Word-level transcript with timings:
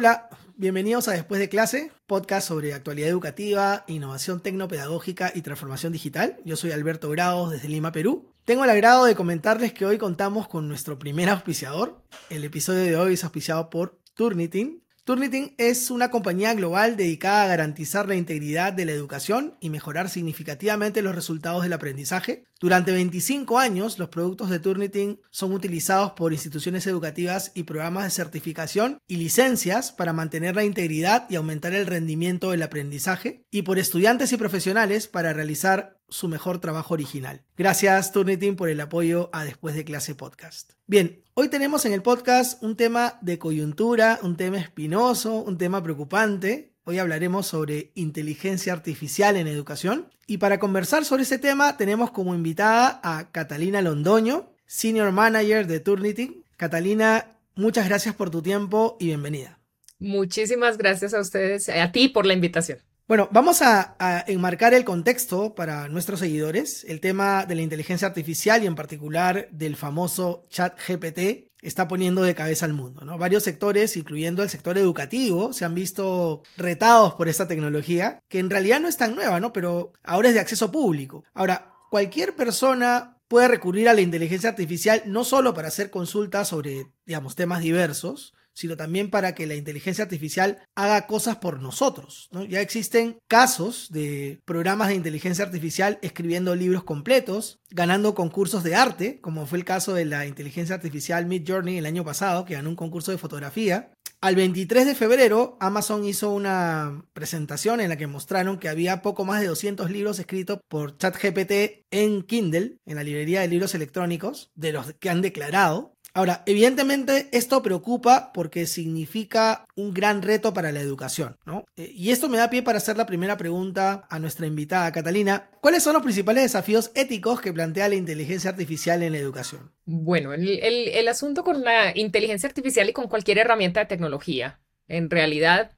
Hola, 0.00 0.28
bienvenidos 0.54 1.08
a 1.08 1.10
Después 1.10 1.40
de 1.40 1.48
clase, 1.48 1.90
podcast 2.06 2.46
sobre 2.46 2.72
actualidad 2.72 3.08
educativa, 3.08 3.82
innovación 3.88 4.40
tecnopedagógica 4.40 5.32
y 5.34 5.42
transformación 5.42 5.92
digital. 5.92 6.38
Yo 6.44 6.54
soy 6.54 6.70
Alberto 6.70 7.10
Grados 7.10 7.50
desde 7.50 7.68
Lima, 7.68 7.90
Perú. 7.90 8.32
Tengo 8.44 8.62
el 8.62 8.70
agrado 8.70 9.06
de 9.06 9.16
comentarles 9.16 9.72
que 9.72 9.86
hoy 9.86 9.98
contamos 9.98 10.46
con 10.46 10.68
nuestro 10.68 11.00
primer 11.00 11.28
auspiciador. 11.30 12.00
El 12.30 12.44
episodio 12.44 12.84
de 12.84 12.96
hoy 12.96 13.14
es 13.14 13.24
auspiciado 13.24 13.70
por 13.70 13.98
Turnitin, 14.14 14.84
Turnitin 15.08 15.54
es 15.56 15.90
una 15.90 16.10
compañía 16.10 16.52
global 16.52 16.98
dedicada 16.98 17.44
a 17.44 17.46
garantizar 17.46 18.06
la 18.06 18.14
integridad 18.14 18.74
de 18.74 18.84
la 18.84 18.92
educación 18.92 19.56
y 19.58 19.70
mejorar 19.70 20.10
significativamente 20.10 21.00
los 21.00 21.14
resultados 21.14 21.62
del 21.62 21.72
aprendizaje. 21.72 22.44
Durante 22.60 22.92
25 22.92 23.58
años, 23.58 23.98
los 23.98 24.10
productos 24.10 24.50
de 24.50 24.60
Turnitin 24.60 25.18
son 25.30 25.54
utilizados 25.54 26.12
por 26.12 26.34
instituciones 26.34 26.86
educativas 26.86 27.52
y 27.54 27.62
programas 27.62 28.04
de 28.04 28.10
certificación 28.10 28.98
y 29.06 29.16
licencias 29.16 29.92
para 29.92 30.12
mantener 30.12 30.54
la 30.54 30.64
integridad 30.64 31.24
y 31.30 31.36
aumentar 31.36 31.72
el 31.72 31.86
rendimiento 31.86 32.50
del 32.50 32.62
aprendizaje, 32.62 33.46
y 33.50 33.62
por 33.62 33.78
estudiantes 33.78 34.30
y 34.34 34.36
profesionales 34.36 35.08
para 35.08 35.32
realizar 35.32 35.98
su 36.10 36.28
mejor 36.28 36.58
trabajo 36.58 36.94
original. 36.94 37.42
Gracias 37.56 38.12
Turnitin 38.12 38.56
por 38.56 38.68
el 38.68 38.80
apoyo 38.80 39.30
a 39.32 39.44
Después 39.44 39.74
de 39.74 39.84
Clase 39.84 40.14
Podcast. 40.14 40.72
Bien, 40.86 41.22
hoy 41.40 41.48
tenemos 41.48 41.84
en 41.84 41.92
el 41.92 42.02
podcast 42.02 42.60
un 42.64 42.74
tema 42.74 43.16
de 43.20 43.38
coyuntura, 43.38 44.18
un 44.24 44.36
tema 44.36 44.58
espinoso, 44.58 45.36
un 45.36 45.56
tema 45.56 45.80
preocupante. 45.84 46.72
Hoy 46.82 46.98
hablaremos 46.98 47.46
sobre 47.46 47.92
inteligencia 47.94 48.72
artificial 48.72 49.36
en 49.36 49.46
educación. 49.46 50.08
Y 50.26 50.38
para 50.38 50.58
conversar 50.58 51.04
sobre 51.04 51.22
ese 51.22 51.38
tema 51.38 51.76
tenemos 51.76 52.10
como 52.10 52.34
invitada 52.34 53.00
a 53.04 53.30
Catalina 53.30 53.80
Londoño, 53.82 54.50
Senior 54.66 55.12
Manager 55.12 55.68
de 55.68 55.78
Turnitin. 55.78 56.42
Catalina, 56.56 57.36
muchas 57.54 57.88
gracias 57.88 58.16
por 58.16 58.30
tu 58.30 58.42
tiempo 58.42 58.96
y 58.98 59.06
bienvenida. 59.06 59.60
Muchísimas 60.00 60.76
gracias 60.76 61.14
a 61.14 61.20
ustedes, 61.20 61.68
a 61.68 61.92
ti 61.92 62.08
por 62.08 62.26
la 62.26 62.32
invitación. 62.32 62.80
Bueno, 63.08 63.26
vamos 63.32 63.62
a, 63.62 63.96
enmarcar 64.26 64.74
el 64.74 64.84
contexto 64.84 65.54
para 65.54 65.88
nuestros 65.88 66.20
seguidores. 66.20 66.84
El 66.84 67.00
tema 67.00 67.46
de 67.46 67.54
la 67.54 67.62
inteligencia 67.62 68.06
artificial 68.06 68.62
y 68.62 68.66
en 68.66 68.74
particular 68.74 69.48
del 69.50 69.76
famoso 69.76 70.44
chat 70.50 70.78
GPT 70.78 71.48
está 71.62 71.88
poniendo 71.88 72.22
de 72.22 72.34
cabeza 72.34 72.66
al 72.66 72.74
mundo. 72.74 73.06
¿no? 73.06 73.16
Varios 73.16 73.44
sectores, 73.44 73.96
incluyendo 73.96 74.42
el 74.42 74.50
sector 74.50 74.76
educativo, 74.76 75.54
se 75.54 75.64
han 75.64 75.74
visto 75.74 76.42
retados 76.58 77.14
por 77.14 77.30
esta 77.30 77.48
tecnología, 77.48 78.20
que 78.28 78.40
en 78.40 78.50
realidad 78.50 78.78
no 78.78 78.88
es 78.88 78.98
tan 78.98 79.14
nueva, 79.14 79.40
¿no? 79.40 79.54
pero 79.54 79.94
ahora 80.04 80.28
es 80.28 80.34
de 80.34 80.40
acceso 80.40 80.70
público. 80.70 81.24
Ahora, 81.32 81.72
cualquier 81.90 82.36
persona 82.36 83.16
puede 83.26 83.48
recurrir 83.48 83.88
a 83.88 83.94
la 83.94 84.02
inteligencia 84.02 84.50
artificial 84.50 85.02
no 85.06 85.24
solo 85.24 85.54
para 85.54 85.68
hacer 85.68 85.90
consultas 85.90 86.48
sobre, 86.48 86.88
digamos, 87.06 87.36
temas 87.36 87.62
diversos, 87.62 88.34
sino 88.58 88.76
también 88.76 89.08
para 89.08 89.36
que 89.36 89.46
la 89.46 89.54
inteligencia 89.54 90.02
artificial 90.02 90.58
haga 90.74 91.06
cosas 91.06 91.36
por 91.36 91.62
nosotros. 91.62 92.28
Ya 92.48 92.60
existen 92.60 93.18
casos 93.28 93.86
de 93.92 94.40
programas 94.44 94.88
de 94.88 94.96
inteligencia 94.96 95.44
artificial 95.44 96.00
escribiendo 96.02 96.56
libros 96.56 96.82
completos, 96.82 97.60
ganando 97.70 98.16
concursos 98.16 98.64
de 98.64 98.74
arte, 98.74 99.20
como 99.20 99.46
fue 99.46 99.58
el 99.58 99.64
caso 99.64 99.94
de 99.94 100.06
la 100.06 100.26
inteligencia 100.26 100.74
artificial 100.74 101.26
Mid 101.26 101.44
Journey 101.46 101.78
el 101.78 101.86
año 101.86 102.04
pasado, 102.04 102.44
que 102.44 102.54
ganó 102.54 102.70
un 102.70 102.74
concurso 102.74 103.12
de 103.12 103.18
fotografía. 103.18 103.92
Al 104.20 104.34
23 104.34 104.84
de 104.84 104.96
febrero, 104.96 105.56
Amazon 105.60 106.04
hizo 106.04 106.30
una 106.32 107.04
presentación 107.12 107.80
en 107.80 107.88
la 107.88 107.96
que 107.96 108.08
mostraron 108.08 108.58
que 108.58 108.68
había 108.68 109.00
poco 109.00 109.24
más 109.24 109.40
de 109.40 109.46
200 109.46 109.92
libros 109.92 110.18
escritos 110.18 110.58
por 110.66 110.98
ChatGPT 110.98 111.86
en 111.92 112.22
Kindle, 112.22 112.78
en 112.84 112.96
la 112.96 113.04
librería 113.04 113.42
de 113.42 113.48
libros 113.48 113.76
electrónicos, 113.76 114.50
de 114.56 114.72
los 114.72 114.92
que 114.94 115.10
han 115.10 115.22
declarado. 115.22 115.94
Ahora, 116.18 116.42
evidentemente 116.46 117.28
esto 117.30 117.62
preocupa 117.62 118.32
porque 118.32 118.66
significa 118.66 119.64
un 119.76 119.94
gran 119.94 120.20
reto 120.20 120.52
para 120.52 120.72
la 120.72 120.80
educación, 120.80 121.36
¿no? 121.46 121.64
Eh, 121.76 121.92
y 121.94 122.10
esto 122.10 122.28
me 122.28 122.38
da 122.38 122.50
pie 122.50 122.64
para 122.64 122.78
hacer 122.78 122.96
la 122.96 123.06
primera 123.06 123.36
pregunta 123.36 124.04
a 124.10 124.18
nuestra 124.18 124.48
invitada 124.48 124.90
Catalina. 124.90 125.48
¿Cuáles 125.60 125.84
son 125.84 125.92
los 125.92 126.02
principales 126.02 126.42
desafíos 126.42 126.90
éticos 126.96 127.40
que 127.40 127.52
plantea 127.52 127.88
la 127.88 127.94
inteligencia 127.94 128.50
artificial 128.50 129.04
en 129.04 129.12
la 129.12 129.18
educación? 129.18 129.70
Bueno, 129.84 130.32
el, 130.32 131.06
asunto 131.06 131.44
con 131.44 131.62
la 131.62 131.96
inteligencia 131.96 132.48
artificial 132.48 132.88
y 132.88 132.92
con 132.92 133.06
cualquier 133.06 133.38
herramienta 133.38 133.78
de 133.78 133.86
tecnología, 133.86 134.58
en 134.88 135.10
realidad, 135.10 135.70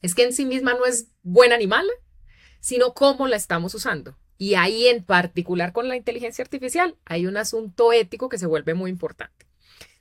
es 0.00 0.14
que 0.14 0.24
en 0.24 0.32
sí 0.32 0.46
misma 0.46 0.72
no 0.72 0.86
es 0.86 1.08
buen 1.22 1.52
animal, 1.52 1.84
sino 2.58 2.94
cómo 2.94 3.28
la 3.28 3.36
estamos 3.36 3.74
usando. 3.74 4.16
Y 4.38 4.54
ahí 4.54 4.86
en 4.86 5.04
particular 5.04 5.74
con 5.74 5.88
la 5.88 5.96
inteligencia 5.96 6.42
artificial 6.42 6.96
hay 7.04 7.26
un 7.26 7.36
asunto 7.36 7.92
ético 7.92 8.30
que 8.30 8.38
se 8.38 8.46
vuelve 8.46 8.72
muy 8.72 8.90
importante. 8.90 9.44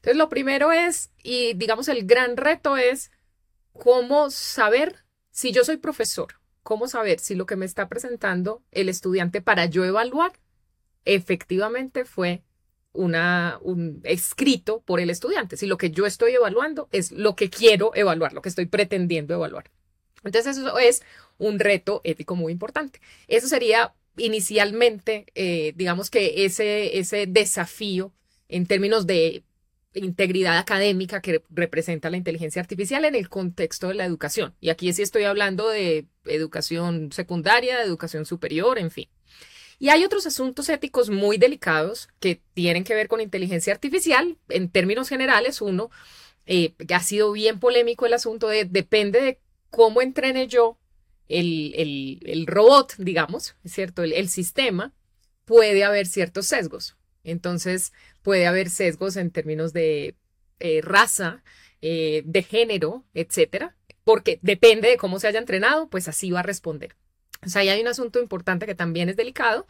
Entonces, 0.04 0.18
lo 0.18 0.28
primero 0.28 0.74
es, 0.74 1.12
y 1.24 1.54
digamos 1.54 1.88
el 1.88 2.06
gran 2.06 2.36
reto 2.36 2.76
es, 2.76 3.10
cómo 3.72 4.30
saber 4.30 5.06
si 5.32 5.54
yo 5.54 5.64
soy 5.64 5.78
profesor, 5.78 6.42
cómo 6.62 6.90
saber 6.90 7.20
si 7.20 7.36
lo 7.36 7.46
que 7.46 7.56
me 7.56 7.66
está 7.66 7.88
presentando 7.88 8.62
el 8.72 8.90
estudiante 8.90 9.42
para 9.42 9.66
yo 9.66 9.86
evaluar 9.86 10.34
efectivamente 11.06 12.04
fue 12.04 12.44
una, 12.92 13.60
un 13.62 14.02
escrito 14.04 14.82
por 14.82 15.00
el 15.00 15.10
estudiante, 15.10 15.56
si 15.56 15.68
lo 15.68 15.78
que 15.78 15.90
yo 15.90 16.06
estoy 16.06 16.34
evaluando 16.34 16.90
es 16.92 17.14
lo 17.14 17.38
que 17.38 17.50
quiero 17.50 17.92
evaluar, 17.96 18.34
lo 18.34 18.42
que 18.42 18.50
estoy 18.50 18.66
pretendiendo 18.66 19.34
evaluar. 19.34 19.72
Entonces 20.26 20.58
eso 20.58 20.78
es 20.80 21.02
un 21.38 21.60
reto 21.60 22.02
ético 22.04 22.36
muy 22.36 22.52
importante. 22.52 23.00
Eso 23.30 23.48
sería 23.48 23.94
inicialmente, 24.18 25.28
eh, 25.34 25.72
digamos 25.78 26.10
que 26.10 26.44
ese, 26.44 27.00
ese 27.00 27.26
desafío 27.26 28.12
en 28.50 28.66
términos 28.66 29.08
de 29.08 29.44
integridad 29.94 30.58
académica 30.58 31.22
que 31.22 31.44
representa 31.50 32.10
la 32.10 32.18
inteligencia 32.18 32.62
artificial 32.62 33.06
en 33.06 33.16
el 33.16 33.30
contexto 33.30 33.90
de 33.90 33.96
la 33.96 34.06
educación. 34.06 34.56
Y 34.60 34.70
aquí 34.70 34.92
sí 34.94 35.02
estoy 35.02 35.24
hablando 35.24 35.70
de 35.70 36.08
educación 36.26 37.12
secundaria, 37.12 37.78
de 37.78 37.84
educación 37.86 38.26
superior, 38.26 38.80
en 38.80 38.92
fin. 38.92 39.10
Y 39.80 39.90
hay 39.90 40.06
otros 40.06 40.26
asuntos 40.26 40.70
éticos 40.70 41.10
muy 41.10 41.38
delicados 41.38 42.10
que 42.20 42.42
tienen 42.54 42.84
que 42.84 42.96
ver 42.96 43.08
con 43.08 43.22
inteligencia 43.22 43.74
artificial. 43.74 44.38
En 44.50 44.70
términos 44.70 45.10
generales, 45.10 45.62
uno, 45.62 45.90
eh, 46.46 46.74
ha 46.94 47.00
sido 47.02 47.32
bien 47.32 47.60
polémico 47.60 48.06
el 48.06 48.14
asunto 48.14 48.48
de 48.48 48.66
depende 48.66 49.22
de 49.22 49.40
cómo 49.70 50.02
entrene 50.02 50.48
yo 50.48 50.78
el, 51.28 52.46
robot, 52.48 52.94
digamos, 52.98 53.56
¿es 53.64 53.74
cierto? 53.74 54.04
el 54.04 54.30
sistema, 54.30 54.94
puede 55.46 55.84
haber 55.84 56.06
ciertos 56.06 56.48
sesgos. 56.48 56.96
Entonces, 57.24 57.94
puede 58.24 58.48
haber 58.48 58.70
sesgos 58.70 59.16
en 59.18 59.30
términos 59.30 59.74
de 59.74 60.16
eh, 60.60 60.82
raza, 60.82 61.44
eh, 61.82 62.24
de 62.26 62.42
género, 62.42 63.04
etcétera, 63.14 63.76
porque 64.04 64.40
depende 64.42 64.90
de 64.90 64.98
cómo 64.98 65.20
se 65.20 65.28
haya 65.28 65.40
entrenado, 65.40 65.90
pues 65.90 66.08
así 66.08 66.32
va 66.32 66.40
a 66.40 66.44
responder. 66.44 66.96
O 67.46 67.50
sea, 67.50 67.62
ahí 67.62 67.70
hay 67.70 67.82
un 67.82 67.88
asunto 67.88 68.20
importante 68.20 68.66
que 68.66 68.76
también 68.76 69.10
es 69.10 69.18
delicado, 69.18 69.68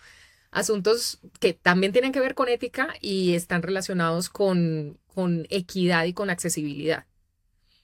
asuntos 0.52 1.20
que 1.40 1.54
también 1.54 1.92
tienen 1.92 2.12
que 2.12 2.20
ver 2.20 2.36
con 2.36 2.48
ética 2.48 2.94
y 3.02 3.34
están 3.34 3.64
relacionados 3.64 4.30
con, 4.30 5.00
con 5.08 5.48
equidad 5.50 6.06
y 6.06 6.14
con 6.14 6.30
accesibilidad. 6.30 7.06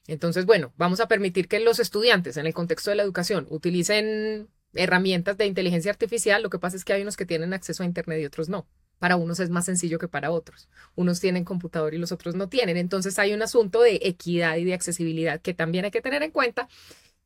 Entonces, 0.06 0.46
bueno, 0.46 0.72
vamos 0.76 1.00
a 1.00 1.08
permitir 1.08 1.48
que 1.48 1.60
los 1.60 1.78
estudiantes 1.78 2.36
en 2.36 2.46
el 2.46 2.54
contexto 2.54 2.90
de 2.90 2.96
la 2.96 3.02
educación 3.02 3.46
utilicen 3.50 4.48
herramientas 4.74 5.36
de 5.36 5.46
inteligencia 5.46 5.90
artificial. 5.90 6.42
Lo 6.42 6.50
que 6.50 6.58
pasa 6.58 6.76
es 6.76 6.84
que 6.84 6.92
hay 6.92 7.02
unos 7.02 7.16
que 7.16 7.26
tienen 7.26 7.52
acceso 7.52 7.82
a 7.82 7.86
Internet 7.86 8.20
y 8.20 8.26
otros 8.26 8.48
no. 8.48 8.66
Para 9.00 9.16
unos 9.16 9.40
es 9.40 9.50
más 9.50 9.64
sencillo 9.64 9.98
que 9.98 10.08
para 10.08 10.30
otros. 10.30 10.68
Unos 10.94 11.20
tienen 11.20 11.44
computador 11.44 11.94
y 11.94 11.98
los 11.98 12.12
otros 12.12 12.36
no 12.36 12.48
tienen. 12.48 12.76
Entonces 12.76 13.18
hay 13.18 13.32
un 13.32 13.42
asunto 13.42 13.80
de 13.80 13.98
equidad 14.02 14.56
y 14.58 14.64
de 14.64 14.74
accesibilidad 14.74 15.40
que 15.40 15.54
también 15.54 15.86
hay 15.86 15.90
que 15.90 16.02
tener 16.02 16.22
en 16.22 16.30
cuenta. 16.30 16.68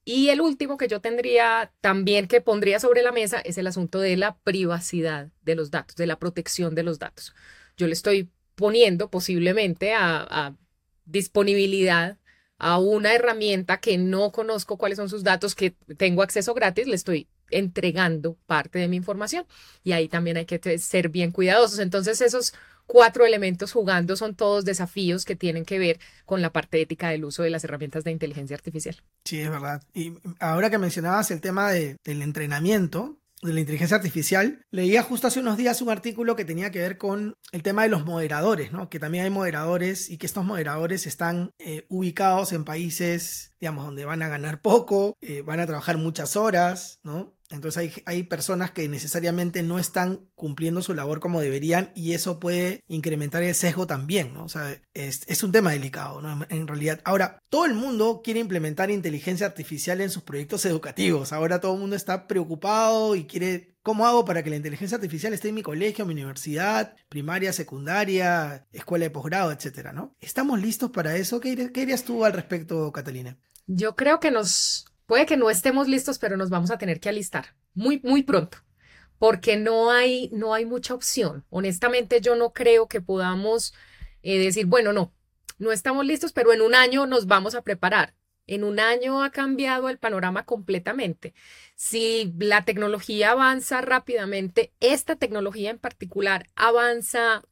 Y 0.04 0.28
el 0.28 0.40
último 0.40 0.76
que 0.76 0.86
yo 0.86 1.00
tendría 1.00 1.72
también 1.80 2.28
que 2.28 2.40
pondría 2.40 2.78
sobre 2.78 3.02
la 3.02 3.10
mesa 3.10 3.40
es 3.40 3.58
el 3.58 3.66
asunto 3.66 3.98
de 3.98 4.16
la 4.16 4.36
privacidad 4.38 5.30
de 5.42 5.56
los 5.56 5.70
datos, 5.72 5.96
de 5.96 6.06
la 6.06 6.18
protección 6.18 6.76
de 6.76 6.84
los 6.84 6.98
datos. 7.00 7.34
Yo 7.76 7.88
le 7.88 7.94
estoy 7.94 8.30
poniendo 8.54 9.10
posiblemente 9.10 9.94
a, 9.94 10.56
disponibilidad 11.06 12.18
a 12.58 12.78
una 12.78 13.14
herramienta 13.14 13.80
que 13.80 13.98
no 13.98 14.30
conozco 14.30 14.78
cuáles 14.78 14.96
son 14.96 15.10
sus 15.10 15.24
datos, 15.24 15.54
que 15.54 15.72
tengo 15.98 16.22
acceso 16.22 16.54
gratis, 16.54 16.86
le 16.86 16.94
estoy 16.94 17.28
entregando 17.58 18.36
parte 18.46 18.78
de 18.78 18.88
mi 18.88 18.96
información. 18.96 19.46
Y 19.82 19.92
ahí 19.92 20.08
también 20.08 20.36
hay 20.36 20.46
que 20.46 20.78
ser 20.78 21.08
bien 21.08 21.30
cuidadosos. 21.30 21.78
Entonces, 21.78 22.20
esos 22.20 22.54
cuatro 22.86 23.24
elementos 23.24 23.72
jugando 23.72 24.16
son 24.16 24.34
todos 24.34 24.64
desafíos 24.64 25.24
que 25.24 25.36
tienen 25.36 25.64
que 25.64 25.78
ver 25.78 25.98
con 26.24 26.42
la 26.42 26.52
parte 26.52 26.80
ética 26.80 27.08
del 27.08 27.24
uso 27.24 27.42
de 27.42 27.50
las 27.50 27.64
herramientas 27.64 28.04
de 28.04 28.10
inteligencia 28.10 28.56
artificial. 28.56 28.96
Sí, 29.24 29.40
es 29.40 29.50
verdad. 29.50 29.82
Y 29.94 30.12
ahora 30.40 30.70
que 30.70 30.78
mencionabas 30.78 31.30
el 31.30 31.40
tema 31.40 31.70
del 31.70 31.98
entrenamiento, 32.04 33.18
de 33.42 33.52
la 33.52 33.60
inteligencia 33.60 33.96
artificial, 33.96 34.64
leía 34.70 35.02
justo 35.02 35.26
hace 35.26 35.40
unos 35.40 35.58
días 35.58 35.82
un 35.82 35.90
artículo 35.90 36.34
que 36.34 36.46
tenía 36.46 36.70
que 36.70 36.80
ver 36.80 36.96
con 36.96 37.34
el 37.52 37.62
tema 37.62 37.82
de 37.82 37.90
los 37.90 38.06
moderadores, 38.06 38.72
¿no? 38.72 38.88
Que 38.88 38.98
también 38.98 39.24
hay 39.24 39.30
moderadores 39.30 40.08
y 40.08 40.16
que 40.16 40.26
estos 40.26 40.44
moderadores 40.44 41.06
están 41.06 41.50
eh, 41.58 41.84
ubicados 41.88 42.52
en 42.52 42.64
países, 42.64 43.52
digamos, 43.60 43.84
donde 43.84 44.06
van 44.06 44.22
a 44.22 44.28
ganar 44.28 44.62
poco, 44.62 45.16
eh, 45.20 45.42
van 45.42 45.60
a 45.60 45.66
trabajar 45.66 45.98
muchas 45.98 46.36
horas, 46.36 47.00
¿no? 47.02 47.33
Entonces 47.50 47.78
hay, 47.78 48.02
hay, 48.06 48.22
personas 48.22 48.70
que 48.70 48.88
necesariamente 48.88 49.62
no 49.62 49.78
están 49.78 50.28
cumpliendo 50.34 50.82
su 50.82 50.94
labor 50.94 51.20
como 51.20 51.40
deberían 51.40 51.92
y 51.94 52.12
eso 52.12 52.40
puede 52.40 52.82
incrementar 52.88 53.42
el 53.42 53.54
sesgo 53.54 53.86
también, 53.86 54.32
¿no? 54.32 54.44
O 54.44 54.48
sea, 54.48 54.80
es, 54.94 55.42
un 55.42 55.52
tema 55.52 55.72
delicado, 55.72 56.22
¿no? 56.22 56.46
En 56.48 56.66
realidad. 56.66 57.00
Ahora, 57.04 57.38
todo 57.50 57.66
el 57.66 57.74
mundo 57.74 58.22
quiere 58.24 58.40
implementar 58.40 58.90
inteligencia 58.90 59.46
artificial 59.46 60.00
en 60.00 60.10
sus 60.10 60.22
proyectos 60.22 60.64
educativos. 60.64 61.32
Ahora 61.32 61.60
todo 61.60 61.74
el 61.74 61.80
mundo 61.80 61.96
está 61.96 62.26
preocupado 62.26 63.14
y 63.14 63.24
quiere 63.24 63.74
¿Cómo 63.84 64.06
hago 64.06 64.24
para 64.24 64.42
que 64.42 64.48
la 64.48 64.56
inteligencia 64.56 64.96
artificial 64.96 65.34
esté 65.34 65.50
en 65.50 65.56
mi 65.56 65.62
colegio, 65.62 66.06
mi 66.06 66.14
universidad, 66.14 66.96
primaria, 67.10 67.52
secundaria, 67.52 68.66
escuela 68.72 69.04
de 69.04 69.10
posgrado, 69.10 69.52
etcétera, 69.52 69.92
¿no? 69.92 70.16
¿Estamos 70.20 70.58
listos 70.58 70.90
para 70.90 71.16
eso? 71.16 71.38
¿Qué, 71.38 71.54
¿Qué 71.70 71.80
dirías 71.80 72.02
tú 72.02 72.24
al 72.24 72.32
respecto, 72.32 72.90
Catalina? 72.92 73.36
Yo 73.66 73.94
creo 73.94 74.20
que 74.20 74.30
nos, 74.30 74.86
puede 75.06 75.26
que 75.26 75.36
no 75.36 75.50
estemos 75.50 75.88
listos, 75.88 76.18
pero 76.18 76.36
nos 76.36 76.50
vamos 76.50 76.70
a 76.70 76.78
tener 76.78 77.00
que 77.00 77.08
alistar 77.08 77.54
muy, 77.74 78.00
muy 78.02 78.22
pronto, 78.22 78.58
porque 79.18 79.56
no 79.56 79.90
hay, 79.90 80.30
no 80.32 80.54
hay 80.54 80.64
mucha 80.66 80.94
opción. 80.94 81.44
Honestamente, 81.50 82.20
yo 82.20 82.36
no 82.36 82.52
creo 82.52 82.88
que 82.88 83.00
podamos 83.00 83.74
eh, 84.22 84.38
decir, 84.38 84.66
bueno, 84.66 84.92
no, 84.92 85.12
no 85.58 85.72
estamos 85.72 86.06
listos, 86.06 86.32
pero 86.32 86.52
en 86.52 86.60
un 86.60 86.74
año 86.74 87.06
nos 87.06 87.26
vamos 87.26 87.54
a 87.54 87.62
preparar. 87.62 88.14
En 88.46 88.62
un 88.62 88.78
año 88.78 89.22
ha 89.22 89.30
cambiado 89.30 89.88
el 89.88 89.98
panorama 89.98 90.44
completamente. 90.44 91.34
Si 91.76 92.34
la 92.38 92.64
tecnología 92.64 93.30
avanza 93.30 93.80
rápidamente, 93.80 94.74
esta 94.80 95.16
tecnología 95.16 95.70
en 95.70 95.78
particular 95.78 96.46
avanza 96.54 97.42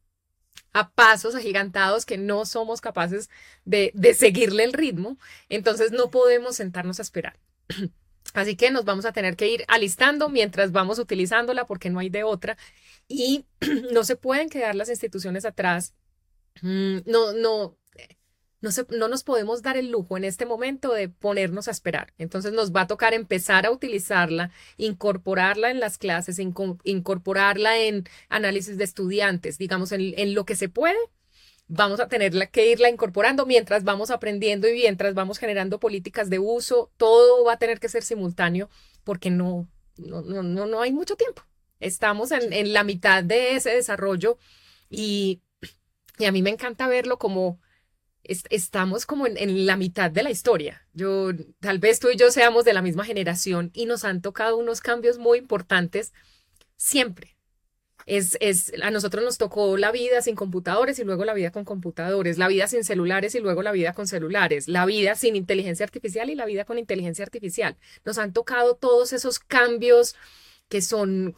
a 0.73 0.89
pasos 0.89 1.35
agigantados 1.35 2.05
que 2.05 2.17
no 2.17 2.45
somos 2.45 2.81
capaces 2.81 3.29
de, 3.63 3.93
seguirle 4.17 4.63
el 4.63 4.73
ritmo, 4.73 5.17
entonces 5.49 5.91
no 5.91 6.09
podemos 6.09 6.55
sentarnos 6.55 6.99
a 6.99 7.03
esperar. 7.03 7.39
Así 8.33 8.55
que 8.55 8.71
nos 8.71 8.83
vamos 8.83 9.05
a 9.05 9.11
tener 9.13 9.35
que 9.35 9.47
ir 9.47 9.63
alistando 9.67 10.29
mientras 10.29 10.71
vamos 10.71 10.97
utilizándola 10.97 11.65
porque 11.65 11.91
no 11.91 11.99
hay 11.99 12.09
de 12.09 12.23
otra 12.23 12.57
y 13.07 13.45
no 13.93 14.03
se 14.03 14.15
pueden 14.15 14.49
quedar 14.49 14.75
las 14.75 14.89
instituciones 14.89 15.45
atrás. 15.45 15.93
Mm, 16.61 16.99
no, 17.05 17.77
no, 18.63 18.69
no, 18.97 19.09
nos 19.09 19.25
podemos 19.25 19.61
dar 19.61 19.75
el 19.75 19.91
lujo 19.91 20.15
en 20.15 20.23
este 20.23 20.45
momento 20.45 20.93
de 20.93 21.09
ponernos 21.09 21.67
a 21.67 21.71
esperar. 21.71 22.13
Entonces 22.17 22.53
nos 22.53 22.71
va 22.71 22.81
a 22.81 22.87
tocar 22.87 23.13
empezar 23.13 23.65
a 23.65 23.71
utilizarla, 23.71 24.51
incorporarla 24.77 25.69
en 25.69 25.81
las 25.81 25.97
clases, 25.97 26.39
incorporarla 26.39 27.77
en 27.77 28.05
análisis 28.29 28.77
de 28.77 28.85
estudiantes, 28.85 29.57
digamos, 29.57 29.91
en, 29.91 30.33
lo 30.33 30.45
que 30.45 30.55
se 30.55 30.69
puede. 30.69 30.97
Vamos 31.67 31.99
a 31.99 32.07
tener 32.07 32.49
que 32.51 32.71
irla 32.71 32.89
incorporando 32.89 33.45
mientras 33.45 33.83
vamos 33.83 34.11
aprendiendo 34.11 34.69
y 34.69 34.73
mientras 34.73 35.13
vamos 35.13 35.39
generando 35.39 35.77
políticas 35.77 36.29
de 36.29 36.39
uso. 36.39 36.89
Todo 36.95 37.43
va 37.43 37.53
a 37.53 37.59
tener 37.59 37.81
que 37.81 37.89
ser 37.89 38.03
simultáneo 38.03 38.69
porque 39.03 39.29
no, 39.29 39.67
no, 39.97 40.21
no, 40.21 40.65
no 40.65 40.81
hay 40.81 40.93
mucho 40.93 41.17
tiempo. 41.17 41.41
Estamos 41.81 42.31
en, 42.31 42.71
la 42.71 42.85
mitad 42.85 43.25
de 43.25 43.57
ese 43.57 43.71
desarrollo 43.71 44.37
y, 44.89 45.41
y 46.17 46.25
a 46.25 46.31
mí 46.31 46.41
me 46.41 46.49
encanta 46.49 46.87
verlo 46.87 47.19
como 47.19 47.59
estamos 48.23 49.05
como 49.05 49.27
en, 49.27 49.65
la 49.65 49.77
mitad 49.77 50.09
de 50.09 50.23
la 50.23 50.31
historia. 50.31 50.87
Yo, 50.93 51.31
tal 51.59 51.79
vez 51.79 51.99
tú 51.99 52.09
y 52.09 52.15
yo 52.15 52.31
seamos 52.31 52.65
de 52.65 52.73
la 52.73 52.81
misma 52.81 53.05
generación 53.05 53.71
y 53.73 53.85
nos 53.85 54.05
han 54.05 54.21
tocado 54.21 54.57
unos 54.57 54.81
cambios 54.81 55.17
muy 55.17 55.37
importantes 55.39 56.13
siempre. 56.77 57.37
Es, 58.05 58.37
es, 58.41 58.73
a 58.81 58.91
nosotros 58.91 59.23
nos 59.23 59.37
tocó 59.37 59.77
la 59.77 59.91
vida 59.91 60.21
sin 60.21 60.35
computadores 60.35 60.99
y 60.99 61.05
luego 61.05 61.23
la 61.23 61.33
vida 61.33 61.51
con 61.51 61.63
computadores, 61.63 62.37
la 62.37 62.49
vida 62.49 62.67
sin 62.67 62.83
celulares 62.83 63.33
y 63.35 63.39
luego 63.39 63.63
la 63.63 63.71
vida 63.71 63.93
con 63.93 64.07
celulares, 64.07 64.67
la 64.67 64.85
vida 64.85 65.15
sin 65.15 65.37
inteligencia 65.37 65.85
artificial 65.85 66.29
y 66.29 66.35
la 66.35 66.45
vida 66.45 66.65
con 66.65 66.77
inteligencia 66.77 67.23
artificial. 67.23 67.77
Nos 68.03 68.17
han 68.17 68.33
tocado 68.33 68.75
todos 68.75 69.13
esos 69.13 69.39
cambios 69.39 70.15
que 70.67 70.81
son 70.81 71.35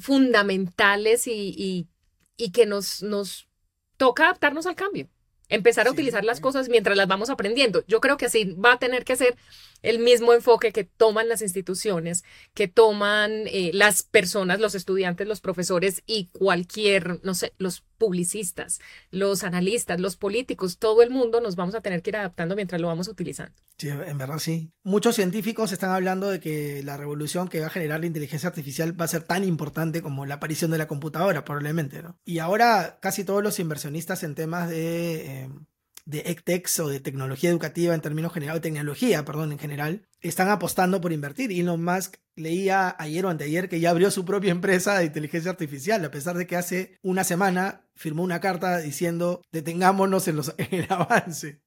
fundamentales 0.00 1.26
y, 1.26 1.88
y, 2.36 2.50
que 2.50 2.66
nos, 2.66 3.02
nos 3.02 3.48
toca 3.96 4.24
adaptarnos 4.24 4.66
al 4.66 4.74
cambio 4.74 5.08
empezar 5.52 5.86
a 5.86 5.90
utilizar 5.90 6.24
las 6.24 6.40
cosas 6.40 6.68
mientras 6.68 6.96
las 6.96 7.06
vamos 7.06 7.30
aprendiendo. 7.30 7.84
Yo 7.86 8.00
creo 8.00 8.16
que 8.16 8.26
así 8.26 8.44
va 8.52 8.72
a 8.72 8.78
tener 8.78 9.04
que 9.04 9.16
ser 9.16 9.36
el 9.82 9.98
mismo 9.98 10.32
enfoque 10.32 10.72
que 10.72 10.84
toman 10.84 11.28
las 11.28 11.42
instituciones, 11.42 12.24
que 12.54 12.68
toman 12.68 13.46
eh, 13.46 13.70
las 13.74 14.02
personas, 14.02 14.60
los 14.60 14.74
estudiantes, 14.74 15.28
los 15.28 15.40
profesores 15.40 16.02
y 16.06 16.28
cualquier, 16.32 17.20
no 17.24 17.34
sé, 17.34 17.52
los 17.58 17.84
publicistas, 18.02 18.80
los 19.12 19.44
analistas, 19.44 20.00
los 20.00 20.16
políticos, 20.16 20.78
todo 20.78 21.02
el 21.02 21.10
mundo 21.10 21.40
nos 21.40 21.54
vamos 21.54 21.76
a 21.76 21.82
tener 21.82 22.02
que 22.02 22.10
ir 22.10 22.16
adaptando 22.16 22.56
mientras 22.56 22.80
lo 22.80 22.88
vamos 22.88 23.06
utilizando. 23.06 23.54
Sí, 23.78 23.90
en 23.90 24.18
verdad 24.18 24.40
sí. 24.40 24.72
Muchos 24.82 25.14
científicos 25.14 25.70
están 25.70 25.90
hablando 25.90 26.28
de 26.28 26.40
que 26.40 26.82
la 26.82 26.96
revolución 26.96 27.46
que 27.46 27.60
va 27.60 27.68
a 27.68 27.70
generar 27.70 28.00
la 28.00 28.06
inteligencia 28.06 28.48
artificial 28.48 29.00
va 29.00 29.04
a 29.04 29.08
ser 29.08 29.22
tan 29.22 29.44
importante 29.44 30.02
como 30.02 30.26
la 30.26 30.34
aparición 30.34 30.72
de 30.72 30.78
la 30.78 30.88
computadora, 30.88 31.44
probablemente, 31.44 32.02
¿no? 32.02 32.18
Y 32.24 32.40
ahora 32.40 32.98
casi 33.00 33.22
todos 33.22 33.40
los 33.40 33.60
inversionistas 33.60 34.24
en 34.24 34.34
temas 34.34 34.68
de... 34.68 35.44
Eh, 35.44 35.50
de 36.04 36.20
EdTech 36.26 36.68
o 36.80 36.88
de 36.88 37.00
tecnología 37.00 37.50
educativa 37.50 37.94
en 37.94 38.00
términos 38.00 38.32
generales, 38.32 38.62
tecnología, 38.62 39.24
perdón, 39.24 39.52
en 39.52 39.58
general, 39.58 40.08
están 40.20 40.48
apostando 40.48 41.00
por 41.00 41.12
invertir. 41.12 41.52
Elon 41.52 41.82
Musk 41.82 42.16
leía 42.36 42.96
ayer 42.98 43.26
o 43.26 43.28
anteayer 43.28 43.68
que 43.68 43.80
ya 43.80 43.90
abrió 43.90 44.10
su 44.10 44.24
propia 44.24 44.50
empresa 44.50 44.98
de 44.98 45.06
inteligencia 45.06 45.50
artificial, 45.50 46.04
a 46.04 46.10
pesar 46.10 46.36
de 46.36 46.46
que 46.46 46.56
hace 46.56 46.98
una 47.02 47.24
semana 47.24 47.86
firmó 47.94 48.22
una 48.22 48.40
carta 48.40 48.78
diciendo 48.78 49.42
detengámonos 49.52 50.28
en, 50.28 50.40
el 50.70 50.86
avance. 50.88 51.62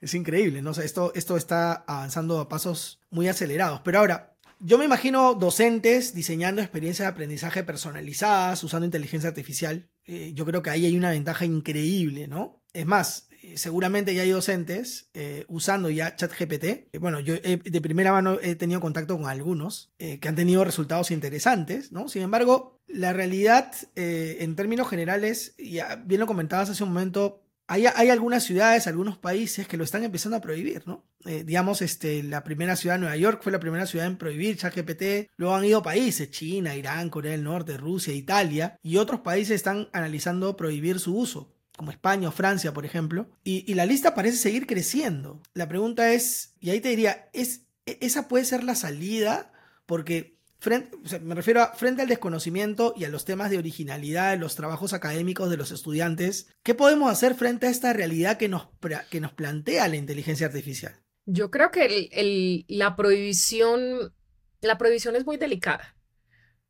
Es 0.00 0.14
increíble, 0.14 0.62
¿no? 0.62 0.70
esto, 0.70 1.12
esto 1.14 1.36
está 1.36 1.72
avanzando 1.72 2.40
a 2.40 2.48
pasos 2.48 3.00
muy 3.10 3.28
acelerados. 3.28 3.80
Pero 3.84 3.98
ahora, 3.98 4.38
yo 4.60 4.78
me 4.78 4.84
imagino 4.84 5.34
docentes 5.34 6.14
diseñando 6.14 6.62
experiencias 6.62 7.06
de 7.06 7.12
aprendizaje 7.12 7.62
personalizadas 7.64 8.62
usando 8.64 8.86
inteligencia 8.86 9.28
artificial. 9.28 9.88
Eh, 10.04 10.32
yo 10.34 10.44
creo 10.44 10.62
que 10.62 10.70
ahí 10.70 10.86
hay 10.86 10.96
una 10.96 11.10
ventaja 11.10 11.44
increíble, 11.44 12.26
¿no? 12.26 12.62
Es 12.72 12.86
más, 12.86 13.27
seguramente 13.56 14.14
ya 14.14 14.22
hay 14.22 14.30
docentes 14.30 15.10
eh, 15.14 15.44
usando 15.48 15.90
ya 15.90 16.16
ChatGPT. 16.16 16.64
Eh, 16.64 16.98
bueno, 17.00 17.20
yo 17.20 17.34
de 17.34 17.80
primera 17.80 18.12
mano 18.12 18.38
he 18.42 18.54
tenido 18.54 18.80
contacto 18.80 19.16
con 19.16 19.26
algunos 19.26 19.92
eh, 19.98 20.18
que 20.18 20.28
han 20.28 20.36
tenido 20.36 20.64
resultados 20.64 21.10
interesantes, 21.10 21.92
¿no? 21.92 22.08
Sin 22.08 22.22
embargo, 22.22 22.80
la 22.86 23.12
realidad 23.12 23.72
en 23.96 24.56
términos 24.56 24.88
generales, 24.88 25.54
ya 25.58 25.96
bien 25.96 26.20
lo 26.20 26.26
comentabas 26.26 26.70
hace 26.70 26.82
un 26.84 26.90
momento, 26.90 27.42
hay, 27.66 27.84
hay, 27.84 28.08
algunas 28.08 28.44
ciudades, 28.44 28.86
algunos 28.86 29.18
países 29.18 29.68
que 29.68 29.76
lo 29.76 29.84
están 29.84 30.04
empezando 30.04 30.38
a 30.38 30.40
prohibir, 30.40 30.86
¿no? 30.86 31.04
digamos, 31.44 31.82
este, 31.82 32.22
la 32.22 32.44
primera 32.44 32.76
ciudad 32.76 32.98
Nueva 32.98 33.16
York 33.16 33.40
fue 33.42 33.52
la 33.52 33.60
primera 33.60 33.84
ciudad 33.84 34.06
en 34.06 34.16
prohibir 34.16 34.56
ChatGPT. 34.56 35.30
Luego 35.36 35.54
han 35.54 35.64
ido 35.66 35.82
países, 35.82 36.30
China, 36.30 36.74
Irán, 36.74 37.10
Corea 37.10 37.32
del 37.32 37.44
Norte, 37.44 37.76
Rusia, 37.76 38.14
Italia, 38.14 38.78
y 38.82 38.96
otros 38.96 39.20
países 39.20 39.56
están 39.56 39.88
analizando 39.92 40.56
prohibir 40.56 40.98
su 40.98 41.14
uso 41.14 41.57
como 41.78 41.92
España 41.92 42.28
o 42.28 42.32
Francia, 42.32 42.74
por 42.74 42.84
ejemplo, 42.84 43.30
y, 43.44 43.72
la 43.72 43.86
lista 43.86 44.14
parece 44.14 44.36
seguir 44.36 44.66
creciendo. 44.66 45.40
La 45.54 45.68
pregunta 45.68 46.12
es, 46.12 46.54
y 46.60 46.68
ahí 46.68 46.80
te 46.80 46.90
diría, 46.90 47.30
¿es, 47.32 47.62
e, 47.86 47.96
¿esa 48.02 48.28
puede 48.28 48.44
ser 48.44 48.64
la 48.64 48.74
salida? 48.74 49.52
Porque 49.86 50.36
frente, 50.58 50.98
me 51.20 51.36
refiero 51.36 51.62
a 51.62 51.72
frente 51.74 52.02
al 52.02 52.08
desconocimiento 52.08 52.92
y 52.96 53.04
a 53.04 53.08
los 53.08 53.24
temas 53.24 53.50
de 53.50 53.58
originalidad 53.58 54.32
de 54.32 54.38
los 54.38 54.56
trabajos 54.56 54.92
académicos 54.92 55.48
de 55.48 55.56
los 55.56 55.70
estudiantes, 55.70 56.48
¿qué 56.64 56.74
podemos 56.74 57.10
hacer 57.10 57.34
frente 57.34 57.68
a 57.68 57.70
esta 57.70 57.92
realidad 57.92 58.36
que 58.36 58.48
nos, 58.48 58.68
que 59.08 59.20
nos 59.20 59.32
plantea 59.32 59.88
la 59.88 59.96
inteligencia 59.96 60.48
artificial? 60.48 61.00
Yo 61.26 61.50
creo 61.50 61.70
que 61.70 62.64
la 62.68 62.96
prohibición, 62.96 64.12
la 64.60 64.78
prohibición 64.78 65.14
es 65.14 65.24
muy 65.24 65.36
delicada 65.36 65.97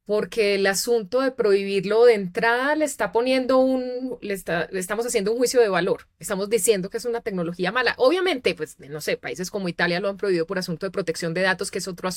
porque 0.08 0.54
el 0.54 0.66
asunto 0.66 1.20
de 1.20 1.32
prohibirlo 1.32 2.06
de 2.06 2.14
entrada 2.14 2.74
le 2.74 2.86
está 2.86 3.12
poniendo 3.12 3.58
un, 3.58 4.16
le, 4.22 4.32
está, 4.32 4.62
estamos 4.72 5.04
haciendo 5.04 5.32
un 5.32 5.36
juicio 5.36 5.60
de 5.60 5.68
valor, 5.68 6.08
estamos 6.18 6.48
diciendo 6.48 6.88
que 6.88 6.96
es 6.96 7.04
una 7.04 7.20
tecnología 7.20 7.72
mala. 7.72 7.94
Obviamente, 7.98 8.54
pues, 8.54 8.78
no 8.80 9.02
sé, 9.02 9.18
países 9.18 9.50
como 9.50 9.68
Italia 9.68 10.00
lo 10.00 10.08
han 10.08 10.16
prohibido 10.16 10.46
por 10.46 10.58
asunto 10.58 10.86
de 10.86 10.92
protección 10.92 11.34
de 11.34 11.42
datos, 11.42 11.70
que 11.70 11.76
es 11.76 11.88
otra, 11.88 12.10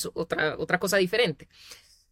otra 0.56 0.78
cosa 0.78 0.96
diferente. 0.96 1.48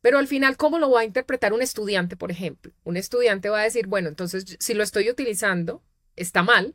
Pero 0.02 0.18
al 0.18 0.28
final, 0.28 0.58
¿cómo 0.58 0.78
lo 0.78 0.90
va 0.90 1.00
a 1.00 1.04
interpretar 1.04 1.54
un 1.54 1.62
estudiante, 1.62 2.14
por 2.14 2.30
ejemplo? 2.30 2.75
Un 2.84 2.99
estudiante 2.99 3.49
va 3.49 3.60
a 3.60 3.64
decir, 3.64 3.87
bueno, 3.87 4.10
entonces, 4.10 4.58
si 4.60 4.75
lo 4.75 4.82
estoy 4.82 5.08
utilizando, 5.08 5.82
está 6.14 6.42
mal, 6.42 6.75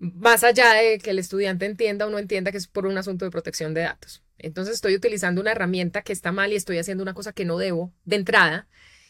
más 0.00 0.42
allá 0.42 0.72
de 0.72 0.98
que 0.98 1.10
el 1.10 1.20
estudiante 1.20 1.64
entienda 1.64 2.08
o 2.08 2.10
no 2.10 2.18
entienda 2.18 2.50
que 2.50 2.58
es 2.58 2.66
por 2.66 2.86
un 2.86 2.98
asunto 2.98 3.24
de 3.24 3.30
protección 3.30 3.72
de 3.72 3.82
datos. 3.82 4.24
Entonces 4.42 4.74
estoy 4.74 4.94
utilizando 4.94 5.40
una 5.40 5.52
herramienta 5.52 6.02
que 6.02 6.12
está 6.12 6.32
mal 6.32 6.52
y 6.52 6.56
estoy 6.56 6.78
haciendo 6.78 7.02
una 7.02 7.14
cosa 7.14 7.32
que 7.32 7.44
no 7.44 7.58
debo 7.58 7.92
de 8.04 8.16
entrada 8.16 8.68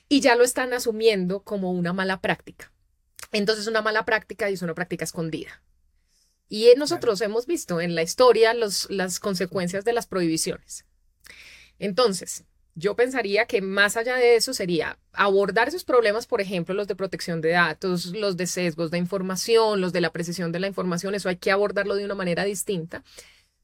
y 0.08 0.20
ya 0.20 0.36
lo 0.36 0.44
están 0.44 0.74
asumiendo 0.74 1.42
como 1.42 1.72
una 1.72 1.92
mala 1.92 2.20
práctica. 2.20 2.70
Entonces 3.32 3.66
una 3.66 3.80
mala 3.80 4.04
práctica 4.04 4.50
y 4.50 4.54
es 4.54 4.62
una 4.62 4.74
práctica 4.74 5.04
escondida. 5.04 5.62
Y 6.48 6.68
nosotros 6.76 7.22
hemos 7.22 7.46
visto 7.46 7.80
en 7.80 7.94
la 7.94 8.02
historia 8.02 8.52
los, 8.52 8.90
las 8.90 9.18
consecuencias 9.20 9.86
de 9.86 9.94
las 9.94 10.06
prohibiciones. 10.06 10.84
Entonces, 11.78 12.44
yo 12.74 12.94
pensaría 12.94 13.46
que 13.46 13.62
más 13.62 13.96
allá 13.96 14.16
de 14.16 14.36
eso 14.36 14.52
sería 14.52 14.98
abordar 15.12 15.68
esos 15.68 15.84
problemas, 15.84 16.26
por 16.26 16.42
ejemplo, 16.42 16.74
los 16.74 16.88
de 16.88 16.94
protección 16.94 17.40
de 17.40 17.50
datos, 17.50 18.06
los 18.06 18.36
de 18.36 18.46
sesgos 18.46 18.90
de 18.90 18.98
información, 18.98 19.80
los 19.80 19.94
de 19.94 20.02
la 20.02 20.12
precisión 20.12 20.52
de 20.52 20.60
la 20.60 20.66
información, 20.66 21.14
eso 21.14 21.30
hay 21.30 21.36
que 21.36 21.50
abordarlo 21.50 21.94
de 21.94 22.04
una 22.04 22.14
manera 22.14 22.44
distinta 22.44 23.02